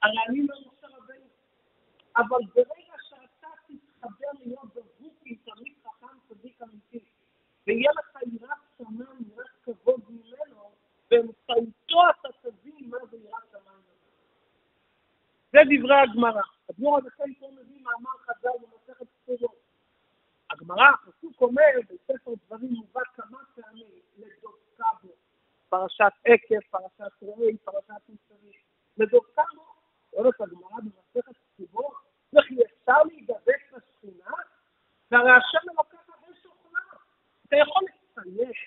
הרי 0.01 0.17
אני 0.27 0.47
לא 0.47 0.55
משה 0.59 0.87
רבינו. 0.87 1.25
אבל 2.17 2.39
ברגע 2.55 2.95
שאתה 3.09 3.47
תתחבר 3.67 4.31
להיות 4.39 4.73
דבוק 4.75 5.13
עם 5.25 5.35
תלמיד 5.45 5.73
חכם 5.83 6.17
צדיק 6.29 6.61
אמיתי, 6.61 7.05
ויהיה 7.67 7.91
לך 7.91 8.17
יראת 8.33 8.57
שמיים, 8.77 9.19
יראת 9.29 9.49
כבוד 9.63 10.01
ממנו, 10.09 10.71
באמצעותו 11.11 12.01
אתה 12.09 12.29
תבין 12.41 12.89
מה 12.89 12.97
זה 13.11 13.17
יראת 13.17 13.43
שמיים. 13.51 13.81
זה 15.51 15.59
דברי 15.69 15.95
הגמרא. 15.95 16.41
הדבור 16.69 16.97
הזה 16.97 17.09
פה 17.17 17.23
מביא 17.51 17.81
מאמר 17.81 18.17
חז"ל 18.17 18.49
במסכת 18.61 19.05
ספירות. 19.21 19.70
הגמרא, 20.61 20.89
הפסוק 20.93 21.41
אומר, 21.41 21.63
בספר 21.89 22.31
דברים 22.45 22.73
מובא 22.73 23.01
כמה 23.15 23.37
פעמים 23.55 23.87
לדורקה 24.17 24.85
בו. 25.03 25.09
פרשת 25.69 26.11
עקב, 26.25 26.59
פרשת 26.71 27.11
רועי, 27.21 27.57
פרשת 27.57 28.09
מוסרי. 28.09 28.57
לדורקה 28.97 29.41
בו, 29.55 29.65
אומרת 30.13 30.41
הגמרא 30.41 30.77
במסכת 30.83 31.35
ספירות, 31.53 31.93
וכי 32.33 32.55
אפשר 32.65 33.03
להידבק 33.03 33.71
בשכינה? 33.73 34.31
והרי 35.11 35.31
השם 35.31 35.69
אלוקיך 35.71 36.09
אש 36.09 36.45
אוכלה. 36.45 36.79
אתה 37.47 37.55
יכול 37.55 37.83
לצייך, 37.83 38.57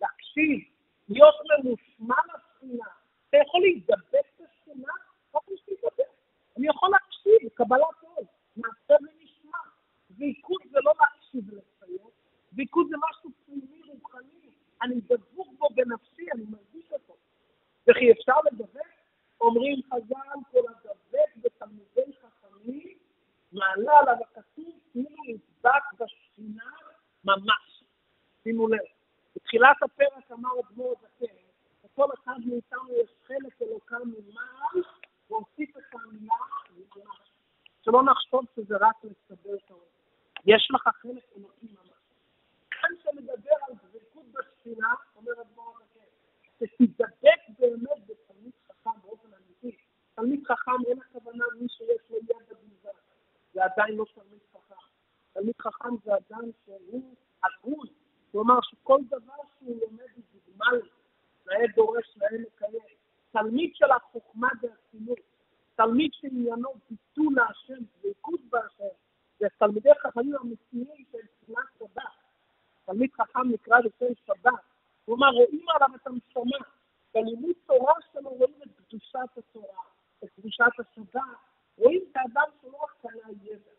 להקשיב, 0.00 0.60
להיות 1.08 1.34
ממושמע 1.48 2.16
לשכינה. 2.34 2.86
אתה 3.28 3.36
יכול 3.36 3.60
להידבק 3.60 4.26
בשכינה? 4.40 4.92
רק 5.34 5.42
מי 5.48 5.56
שידבק. 5.64 6.12
אני 6.56 6.66
יכול 6.68 6.90
להקשיב, 6.90 7.48
קבלת 7.54 8.02
עול, 8.02 8.24
מעשה 8.56 8.94
ונשמע. 9.02 9.58
ועיכוד 10.18 10.60
זה 10.70 10.78
לא 10.84 10.92
להקשיב 11.00 11.44
ולצייר, 11.52 12.08
ועיכוד 12.52 12.86
זה 12.90 12.96
משהו 13.10 13.30
פנימי 13.46 13.82
רוחני. 13.86 14.50
אני 14.82 15.00
דבוק 15.00 15.48
בו 15.58 15.68
בנפשי, 15.74 16.26
אני 16.34 16.44
מרגיש 16.50 16.92
אותו. 16.92 17.16
וכי 17.88 18.12
אפשר 18.12 18.34
לדבק? 18.52 18.98
אומרים 19.40 19.80
חז"ל, 19.82 20.38
כל 20.50 20.62
הדבק 20.68 21.36
בתלמידי 21.36 22.12
חכמים, 22.20 22.98
מעלה 23.52 23.98
עליו 23.98 24.16
הכתוב 24.22 24.78
כאילו 24.92 25.16
נדבק 25.28 25.92
בשכינה 26.00 26.70
ממש. 27.24 27.84
שימו 28.42 28.68
לב, 28.68 28.78
בתחילת 29.36 29.82
הפרק 29.82 30.30
אמר 30.32 30.50
אדמו"ר 30.60 30.94
הזקן, 30.98 31.34
לכל 31.84 32.06
אחד 32.14 32.36
מאיתנו 32.46 32.92
יש 33.02 33.10
חלק 33.26 33.62
אלוקם 33.62 34.02
ממעל, 34.04 34.82
והוסיף 35.30 35.76
את 35.76 35.94
המילה 35.94 36.34
ממש. 36.70 37.30
שלא 37.82 38.02
נחשוב 38.02 38.44
שזה 38.56 38.76
רק 38.80 38.96
לסבר 39.04 39.54
את 39.54 39.70
האור. 39.70 39.88
יש 40.46 40.68
לך 40.74 40.88
חלק 41.02 41.24
אלוקי 41.36 41.66
ממש. 41.66 41.98
כאן 42.70 42.90
שמדבר 43.02 43.56
על 43.68 43.74
דבקות 43.74 44.24
בשכינה, 44.32 44.94
אומר 45.16 45.32
אדמו"ר 45.32 45.74
הזקן, 45.76 46.66
שתדבק 46.66 47.40
באמת 47.58 48.06
בתלמיד 48.06 48.52
חכם 48.68 49.00
באופן 49.02 49.28
אמיתי. 49.28 49.76
תלמיד 50.14 50.46
חכם 50.46 50.72
אין 50.86 50.98
הכוונה 51.00 51.44
מי 51.60 51.68
שיש 51.68 52.10
לו 52.10 52.16
ידע 52.16 52.34
בלבד. 52.48 52.98
זה 53.54 53.64
עדיין 53.64 53.96
לא 53.96 54.04
תלמיד 54.14 54.40
חכם. 54.52 54.74
תלמיד 55.32 55.54
חכם 55.60 55.96
זה 56.04 56.10
אדם 56.14 56.50
שהוא 56.64 57.14
הגון. 57.44 57.86
כלומר 58.32 58.60
שכל 58.62 58.98
דבר 59.08 59.42
שהוא 59.58 59.80
לומד 59.80 60.10
הוא 60.14 60.24
דוגמה 60.34 60.72
לו. 60.72 60.86
נאה 61.46 61.66
דורש, 61.76 62.16
נאה 62.16 62.38
מקיים. 62.38 62.96
תלמיד 63.30 63.70
של 63.74 63.90
החוכמה 63.90 64.48
והחינוך. 64.62 65.18
תלמיד 65.74 66.10
שעניינו 66.12 66.68
ביטול 66.90 67.34
להשם, 67.36 67.84
דבקות 68.02 68.40
בהשם. 68.50 68.94
זה 69.40 69.46
תלמידי 69.58 69.90
חכמים 70.02 70.34
אמיתיים 70.36 71.04
של 71.12 71.18
תפילת 71.18 71.64
שבת. 71.78 72.02
תלמיד 72.86 73.10
חכם 73.12 73.48
נקרא 73.48 73.78
לשם 73.78 74.14
שבת. 74.26 74.52
כלומר, 75.06 75.30
רואים 75.30 75.66
עליו 75.74 75.88
את 75.94 76.06
המשמה. 76.06 76.58
בלימוד 77.14 77.54
תורה 77.66 77.94
שלו 78.12 78.30
רואים 78.30 78.54
את 78.62 78.68
קדושת 78.88 79.18
התורה, 79.36 79.82
את 80.24 80.28
קדושת 80.36 80.64
השבת, 80.78 81.22
רואים 81.78 82.00
את 82.10 82.16
האדם 82.16 82.50
שלא 82.62 82.78
רק 82.82 82.94
קנה 83.02 83.32
ידע. 83.42 83.70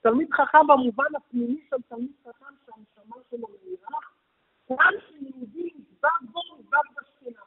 תלמיד 0.00 0.28
חכם 0.32 0.57
במובן 0.68 1.16
הפנימי 1.16 1.60
של 1.70 1.76
תלמיד 1.88 2.12
חכם 2.24 2.54
שהנשמה 2.66 3.16
שלו 3.30 3.48
מהירה, 3.48 3.98
גם 4.70 5.00
שיהודי 5.08 5.70
נדבק 5.74 6.20
בו, 6.32 6.40
נדבק 6.58 6.86
בשכינה. 6.96 7.40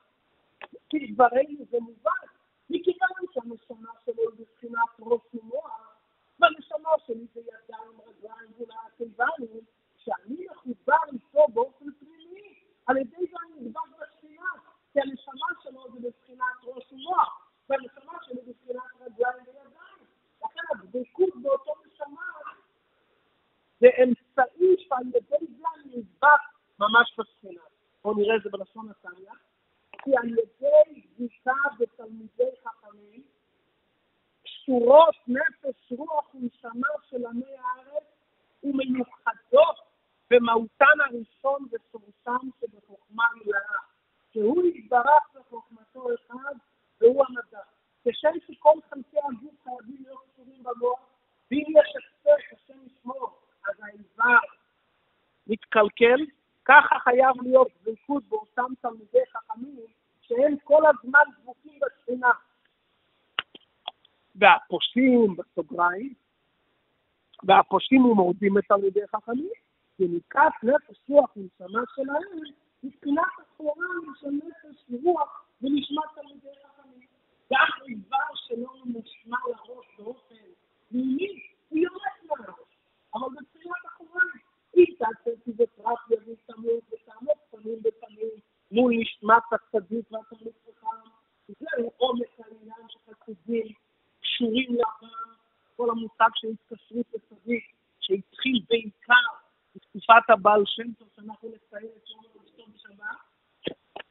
כדברנו 0.90 1.66
זה 1.72 1.78
מובן, 1.80 2.26
מכיוון 2.70 3.24
שהנשמה 3.34 3.92
שלו 4.06 4.24
היא 4.30 4.46
בבחינת 4.46 4.90
ראש 5.00 5.22
ומוח, 5.34 5.98
והנשמה 6.40 6.90
שלי 7.06 7.26
זה 7.34 7.40
ידיים, 7.40 7.98
רגליים, 8.08 8.52
ואולי 8.58 8.76
הקיבנו, 8.88 9.62
שאני 9.98 10.46
מחובר 10.52 11.04
איתו 11.14 11.46
באופן 11.54 11.86
פנימי, 12.00 12.60
על 12.88 12.98
ידי 12.98 13.26
זה 13.32 13.38
אני 13.46 13.62
נדבק 13.62 13.82
בשכינה, 14.02 14.52
כי 14.94 15.00
הנשמה 15.02 15.48
שלו 15.64 15.84
זה 15.94 16.00
בבחינת 16.00 16.58
ראש 16.64 16.92
ומוח, 16.92 17.48
והנשמה 17.70 18.14
שלי 18.22 18.42
בבחינת 18.42 18.92
רגליים 19.00 19.44
וידיים. 19.48 20.06
לכן 20.44 20.62
הדבקות 20.72 21.36
באותו 21.42 21.74
נשמה 21.86 22.32
זה 23.82 23.88
אמצעי 24.04 24.76
שעל 24.78 25.08
ידי 25.08 25.46
זה 25.58 25.66
אני 25.76 25.98
נדבק 25.98 26.42
ממש 26.80 27.20
בשכינה. 27.20 27.62
בואו 28.04 28.18
נראה 28.18 28.36
את 28.36 28.44
זה 28.44 28.50
בלשון 28.50 28.90
התניא. 28.90 29.32
כי 30.04 30.18
על 30.18 30.30
ידי 30.30 31.02
בדיקה 31.16 31.54
בתלמידי 31.80 32.52
חכמים, 32.64 33.24
קשורות 34.44 35.16
נפש, 35.28 35.92
רוח 35.92 36.36
ונשמה 36.36 36.88
של 37.10 37.26
עמי 37.26 37.56
הארץ 37.58 38.04
ומיוחדות 38.64 39.78
במהותן 40.30 40.98
הראשון 41.06 41.68
וסורסם 41.72 42.48
שבחוכמה 42.62 43.24
מלאה, 43.36 43.80
שהוא 44.34 44.64
יתברך 44.64 45.24
בחוכמתו 45.36 46.08
אחד 46.14 46.54
והוא 47.02 47.26
המדע. 47.28 47.62
כשם 48.08 48.34
שכל 48.48 48.80
חלקי 48.90 49.18
הגוף 49.18 49.64
חייבים 49.64 50.04
להיות 50.04 50.24
קשורים 50.34 50.64
במוח, 50.64 51.00
ואם 51.52 51.66
יש 51.80 51.96
הפסק, 51.96 52.54
השם 52.54 52.80
ישמור, 52.86 53.42
אז 53.70 53.76
האיבר 53.84 54.40
מתקלקל, 55.48 56.26
ככה 56.66 56.96
חייב 57.32 57.44
להיות 57.44 57.68
דבקות 57.82 58.24
באותם 58.30 58.74
תלמידי 58.82 59.26
חכמים 59.32 59.86
שהם 60.22 60.56
כל 60.64 60.84
הזמן 60.86 61.20
דבוקים 61.42 61.80
בשכינה. 61.80 62.32
והפושעים 64.36 65.36
בסוגריים, 65.36 66.14
והפושעים 67.44 68.06
ומורדים 68.06 68.58
את 68.58 68.64
תלמידי 68.68 69.08
חכמים, 69.16 69.52
וניקת 70.00 70.52
נפש 70.64 70.98
רוח 71.10 71.38
ונשמה 71.38 71.82
שלהם, 71.96 72.42
מבחינת 72.84 73.24
התורה 73.40 73.86
של 74.20 74.30
נפש 74.30 74.86
ורוח 74.90 75.46
ונשמת 75.62 76.04
תלמידי 76.16 76.48
חכמים. 76.64 77.08
גם 77.52 77.86
איבר 77.88 78.36
שלא 78.36 78.74
נשמע 78.86 79.38
לראש 79.48 79.86
באופן 79.98 80.36
פנימי, 80.90 81.42
הוא 81.70 81.80
יורד 81.80 82.40
מהראש, 82.40 82.60
אבל 83.14 83.28
בתחילת 83.40 83.86
החוריים, 83.86 84.42
אם 84.78 84.86
תעשיתי 84.98 85.52
בפרט 85.52 86.00
יביא 86.12 86.36
תמות 86.46 86.84
ותעמוד 86.92 87.38
פנים 87.52 87.80
בפנים 87.82 88.30
נשמת 89.32 89.54
הצדיק 89.54 90.12
והתלמיד 90.12 90.54
חכם, 90.64 91.10
זהו 91.48 91.92
עומק 91.98 92.40
העניין 92.40 92.88
שחסידים 92.88 93.74
קשורים 94.22 94.76
לעם, 94.76 95.34
כל 95.76 95.90
המושג 95.90 96.30
של 96.36 96.48
התקשרות 96.48 97.06
לצדיק, 97.14 97.64
שהתחיל 98.00 98.62
בעיקר 98.70 99.14
בתקופת 99.76 100.30
הבעל 100.30 100.64
שם 100.66 100.94
טוב, 100.94 101.08
שאנחנו 101.16 101.50
נציין 101.50 101.92
את 101.98 102.10
יום 102.10 102.24
הראשון 102.36 102.74
בשבת, 102.74 103.06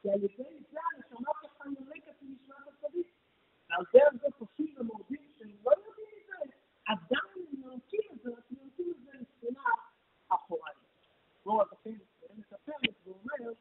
ועל 0.04 0.24
ידי 0.24 0.62
זה 0.72 0.78
הנשמה 0.94 1.32
ככה 1.42 1.64
יונקת 1.64 2.22
מנשמת 2.22 2.56
הצדיק. 2.68 3.06
ועל 3.70 3.84
זה 3.92 3.98
הם 4.10 4.30
עושים 4.38 4.74
ומורדים 4.78 5.32
שהם 5.38 5.48
לא 5.64 5.70
יודעים 5.70 6.06
את 6.16 6.26
זה, 6.26 6.56
עדיין 6.86 7.46
הם 7.52 7.62
יונקים 7.62 8.00
את 8.12 8.22
זה, 8.22 8.30
רק 8.30 8.44
יונקים 8.50 8.90
את 8.90 9.04
זה 9.04 9.18
מבחינה 9.20 9.64
אחורית. 10.28 10.76
בואו 11.44 11.62
לכן, 11.72 11.96
מספרת 12.38 12.94
ואומר, 13.06 13.52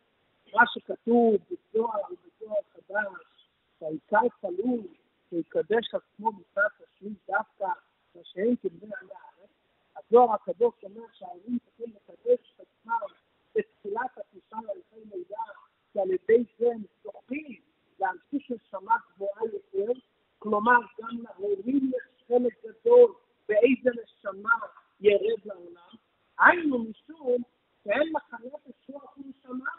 מה 0.53 0.63
שכתוב 0.73 1.35
בזוהר 1.51 2.01
ובזוהר 2.11 2.61
חדש, 2.73 3.49
שהעיקר 3.79 4.27
תלוי 4.41 4.87
שיקדש 5.29 5.95
עצמו 5.95 6.31
מצד 6.31 6.67
תשמיד 6.77 7.13
דווקא 7.27 7.67
מה 8.15 8.21
שאין 8.23 8.55
כבני 8.55 8.91
על 9.01 9.07
הארץ, 9.11 9.49
הזוהר 9.97 10.33
הקדוש 10.33 10.73
אומר 10.83 11.05
שההורים 11.13 11.57
צריכים 11.65 11.95
לקדש 11.95 12.53
את 12.55 12.59
עצמם 12.59 12.99
בתחילת 13.55 14.17
הכניסה 14.17 14.57
להליכי 14.65 15.15
מידע, 15.15 15.43
שעל 15.93 16.11
ידי 16.11 16.43
זה 16.59 16.65
הם 16.75 16.81
זוכים 17.03 17.61
להמשיך 17.99 18.51
נשמה 18.51 18.95
גבוהה 19.15 19.41
יותר, 19.53 19.91
כלומר 20.39 20.79
גם 20.99 21.17
להורים 21.23 21.91
יש 21.95 22.23
חלק 22.27 22.65
גדול 22.65 23.13
באיזה 23.47 23.89
נשמה 24.03 24.55
ירד 24.99 25.45
לעולם, 25.45 25.95
היינו 26.39 26.79
משום 26.79 27.41
שאין 27.83 28.13
מחנות 28.13 28.61
לשוח 28.67 29.17
נשמה, 29.17 29.69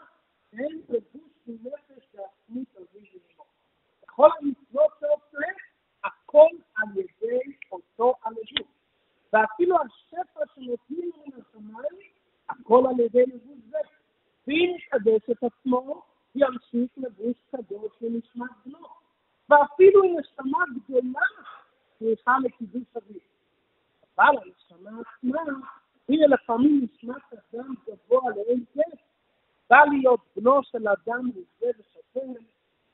אין 0.53 0.81
לבוש 0.89 1.31
מנפש 1.47 2.05
לעצמות 2.13 2.67
אבי 2.77 3.09
ואמו. 3.13 3.45
בכל 4.03 4.29
המצוות 4.39 4.91
שעושה, 4.99 5.47
הכל 6.03 6.47
על 6.75 6.97
ידי 6.97 7.57
אותו 7.71 8.15
הלבוש. 8.23 8.71
ואפילו 9.61 9.77
השפע 9.81 10.39
שנותנים 10.55 11.11
מן 11.17 11.41
השמיים, 11.41 12.11
הכל 12.49 12.83
על 12.89 12.99
ידי 12.99 13.25
לבוש 13.25 13.59
זה. 13.69 13.77
ואם 14.47 14.75
יקדש 14.77 15.29
את 15.31 15.43
עצמו, 15.43 16.01
ימשיך 16.35 16.91
לבוש 16.97 17.35
קדוש 17.51 17.91
לנשמת 18.01 18.49
בנו. 18.65 18.87
ואפילו 19.49 20.01
נשמה 20.03 20.59
גדולה 20.75 21.25
צריכה 21.99 22.35
לקידוש 22.43 22.83
אביו. 22.97 23.19
אבל 24.17 24.35
הנשמה 24.37 24.91
עצמה, 25.01 25.41
הנה 26.09 26.27
לפעמים 26.27 26.81
נשמת 26.83 27.33
אדם 27.33 27.73
גבוה 27.87 28.31
לאין 28.35 28.65
קץ, 28.73 28.99
בא 29.69 29.83
להיות 29.91 30.21
בנו 30.35 30.63
של 30.63 30.87
אדם 30.87 31.27
מזה 31.27 31.71
ושפל, 31.79 32.41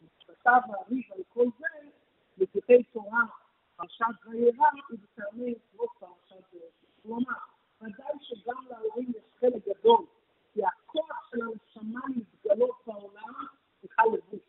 משפטיו 0.01 0.59
מעריך 0.67 1.11
על 1.11 1.21
כל 1.33 1.45
זה, 1.59 1.89
בדברי 2.37 2.83
תורה, 2.83 3.23
פרשת 3.77 4.05
וירא, 4.25 4.67
ובטעמי 4.89 5.49
יצרות 5.49 5.89
פרשת 5.99 6.53
וירא. 6.53 6.65
כלומר, 7.03 7.37
ודאי 7.81 8.15
שגם 8.21 8.65
להורים 8.69 9.11
יש 9.17 9.23
חלק 9.39 9.67
גדול, 9.67 10.05
כי 10.53 10.61
הכוח 10.65 11.29
של 11.31 11.37
הנשמה 11.41 11.99
להתגלות 12.15 12.81
בעולם 12.87 13.33
צריכה 13.81 14.01
לבוש. 14.05 14.41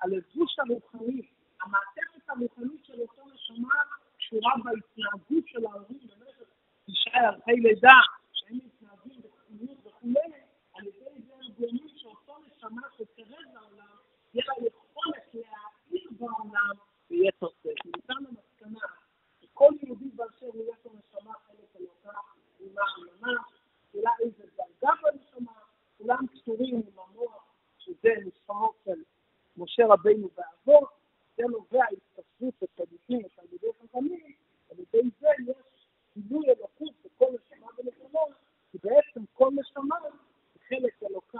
הלבוש 0.00 0.58
הרוחני, 0.58 1.22
המעטפת 1.60 2.28
הרוחנית 2.28 2.84
של 2.84 3.00
אותו 3.00 3.22
נשמה, 3.34 3.74
קשורה 4.18 4.52
בהתנהגות 4.64 5.44
של 5.46 5.66
ההורים 5.66 5.98
במשך 5.98 6.48
תשעה 6.86 7.22
ירחי 7.24 7.52
לידה, 7.52 7.98
שהם 8.32 8.56
מתנהגים 8.56 9.20
בצניעות 9.20 9.78
וכולי, 9.86 10.20
על 10.74 10.86
ידי 10.86 11.22
זה 11.26 11.34
הם 11.34 11.52
גורמים 11.58 11.88
שאותו 11.96 12.38
נשמה 12.46 12.82
שתרד 12.96 13.44
לעולם, 13.54 13.96
יהיה 14.34 14.44
לה 14.48 14.66
יכולת 14.66 15.34
להעיר 15.34 16.08
בעולם 16.18 16.76
ביתר 17.10 17.46
שאת. 17.62 18.51
התנ"ך. 18.62 19.02
כל 19.54 19.72
יהודי 19.82 20.08
באשר 20.14 20.46
הוא 20.46 20.62
יש 20.72 20.78
לו 20.84 20.92
נשמה 20.92 21.32
חלק 21.32 21.76
אלוקה, 21.76 22.18
אימה 22.60 22.82
אמנה, 22.98 23.42
אולי 23.94 24.10
איזה 24.20 24.44
דרגה 24.56 24.92
בנשמה, 25.02 25.52
כולם 25.98 26.26
קשורים 26.26 26.74
עם 26.74 26.98
המוח, 26.98 27.44
שזה 27.78 28.08
נשמות 28.24 28.74
של 28.84 29.02
משה 29.56 29.82
רבינו 29.86 30.28
בעבור, 30.34 30.86
זה 31.36 31.42
נובע 31.42 31.84
התפסרות 31.92 32.54
לתלמידים 32.62 33.26
ותלמידי 33.26 33.66
חכמים, 33.82 34.32
על 34.70 34.76
ידי 34.78 35.10
זה 35.20 35.28
יש 35.46 35.88
גילוי 36.18 36.46
אלוקות 36.46 36.94
בכל 37.04 37.26
נשמה 37.34 37.66
ונשמה, 37.78 38.20
כי 38.70 38.78
בעצם 38.82 39.20
כל 39.32 39.48
נשמה 39.54 39.96
היא 40.54 40.62
חלק 40.68 41.02
אלוקה 41.02 41.38